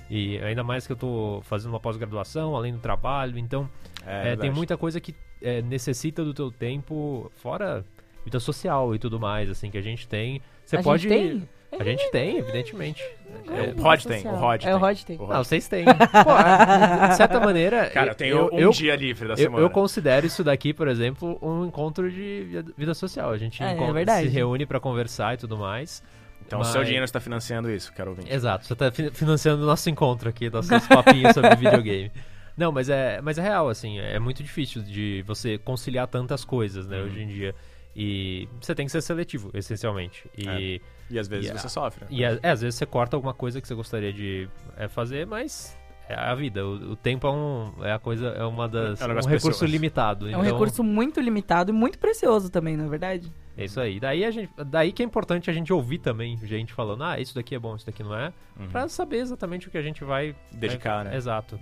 [0.09, 3.69] E ainda mais que eu tô fazendo uma pós-graduação, além do trabalho, então
[4.05, 7.85] É, é, tem muita coisa que é, necessita do teu tempo, fora
[8.25, 10.41] vida social e tudo mais, assim, que a gente tem.
[10.65, 11.03] Você a pode.
[11.03, 11.49] gente tem?
[11.79, 13.01] A gente tem, evidentemente.
[13.47, 14.73] É, o Rod tem, o Rod É, tem.
[14.73, 15.17] o Rod tem.
[15.17, 15.85] Não, vocês têm.
[15.87, 17.89] Pô, de certa maneira.
[17.89, 19.63] Cara, eu tenho eu, um eu, dia livre da eu, semana.
[19.63, 23.31] eu considero isso daqui, por exemplo, um encontro de vida- social.
[23.31, 24.27] A gente É, é encon- verdade.
[24.27, 26.03] se reúne pra conversar e tudo mais.
[26.45, 28.31] Então o mas- seu dinheiro está financiando isso, quero ouvir.
[28.31, 32.11] Exato, você tá fi- financiando o nosso encontro aqui, nossos papinhos sobre videogame.
[32.57, 36.85] Não, mas é, mas é real, assim, é muito difícil de você conciliar tantas coisas,
[36.85, 37.05] né, Uhum.
[37.05, 37.55] hoje em dia.
[37.95, 40.25] E você tem que ser seletivo, essencialmente.
[40.37, 40.81] E,
[41.11, 42.05] E às vezes E a- você sofre.
[42.09, 44.47] e é, é, às vezes você corta alguma coisa que você gostaria de
[44.77, 45.77] é, fazer, mas
[46.09, 46.65] é a vida.
[46.65, 49.29] O, o tempo é, um, é a coisa, é uma das É um um recurso
[49.59, 49.65] precioso.
[49.65, 50.25] limitado.
[50.25, 53.31] É então, um recurso muito limitado e muito precioso também, não é verdade?
[53.57, 53.99] É isso aí.
[53.99, 57.35] Daí, a gente, daí que é importante a gente ouvir também gente falando, ah, isso
[57.35, 58.67] daqui é bom, isso daqui não é, Uhum.
[58.69, 61.17] pra saber exatamente o que a gente vai Dedicar, vai- né?
[61.17, 61.59] Exato.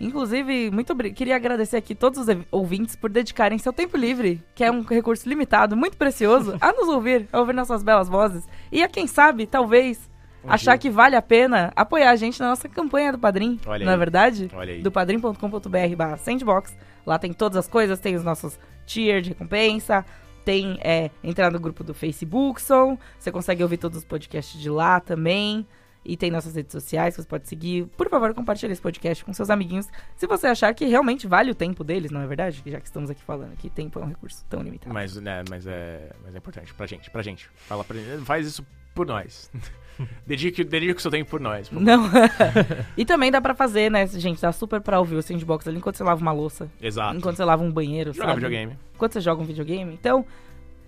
[0.00, 4.70] Inclusive, muito queria agradecer aqui todos os ouvintes por dedicarem seu tempo livre, que é
[4.70, 8.46] um recurso limitado, muito precioso, a nos ouvir, a ouvir nossas belas vozes.
[8.70, 10.10] E a quem sabe, talvez,
[10.44, 10.78] Um achar dia.
[10.78, 13.60] que vale a pena apoiar a gente na nossa campanha do Padrim.
[13.64, 13.98] Olha não é aí.
[13.98, 14.50] verdade?
[14.54, 14.82] Olha aí.
[14.82, 16.76] do padrim.com.br barra sandbox.
[17.06, 20.04] Lá tem todas as coisas, tem os nossos tier de recompensa,
[20.44, 24.98] tem é, entrar no grupo do Facebook, você consegue ouvir todos os podcasts de lá
[24.98, 25.66] também.
[26.04, 27.86] E tem nossas redes sociais que você pode seguir.
[27.96, 29.88] Por favor, compartilhe esse podcast com seus amiguinhos.
[30.16, 32.62] Se você achar que realmente vale o tempo deles, não é verdade?
[32.66, 34.92] Já que estamos aqui falando que tempo é um recurso tão limitado.
[34.92, 37.48] Mas, né, mas, é, mas é importante pra gente, pra gente.
[37.54, 37.96] Fala pra.
[38.24, 39.50] Faz isso por nós.
[40.26, 41.68] dedique, dedique o seu tempo por nós.
[41.68, 41.80] por.
[41.80, 42.10] Não.
[42.96, 44.40] e também dá pra fazer, né, gente?
[44.42, 46.68] Dá super pra ouvir o Sandbox ali enquanto você lava uma louça.
[46.80, 47.16] Exato.
[47.16, 48.40] Enquanto você lava um banheiro, Jogar sabe?
[48.40, 48.76] videogame.
[48.94, 49.94] Enquanto você joga um videogame.
[49.94, 50.26] Então,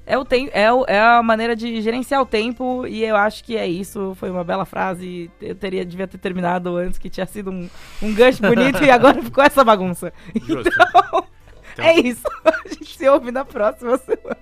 [0.07, 3.42] é, o tem, é, o- é a maneira de gerenciar o tempo e eu acho
[3.44, 4.14] que é isso.
[4.16, 5.30] Foi uma bela frase.
[5.40, 7.68] Eu teria, devia ter terminado antes, que tinha sido um,
[8.02, 10.12] um gancho bonito e agora ficou essa bagunça.
[10.34, 10.70] Justo.
[10.70, 11.26] Então,
[11.72, 12.22] Então- é isso.
[12.44, 14.36] A gente se ouve na próxima semana.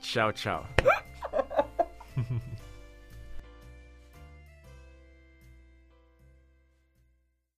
[0.00, 0.66] Tchau, tchau.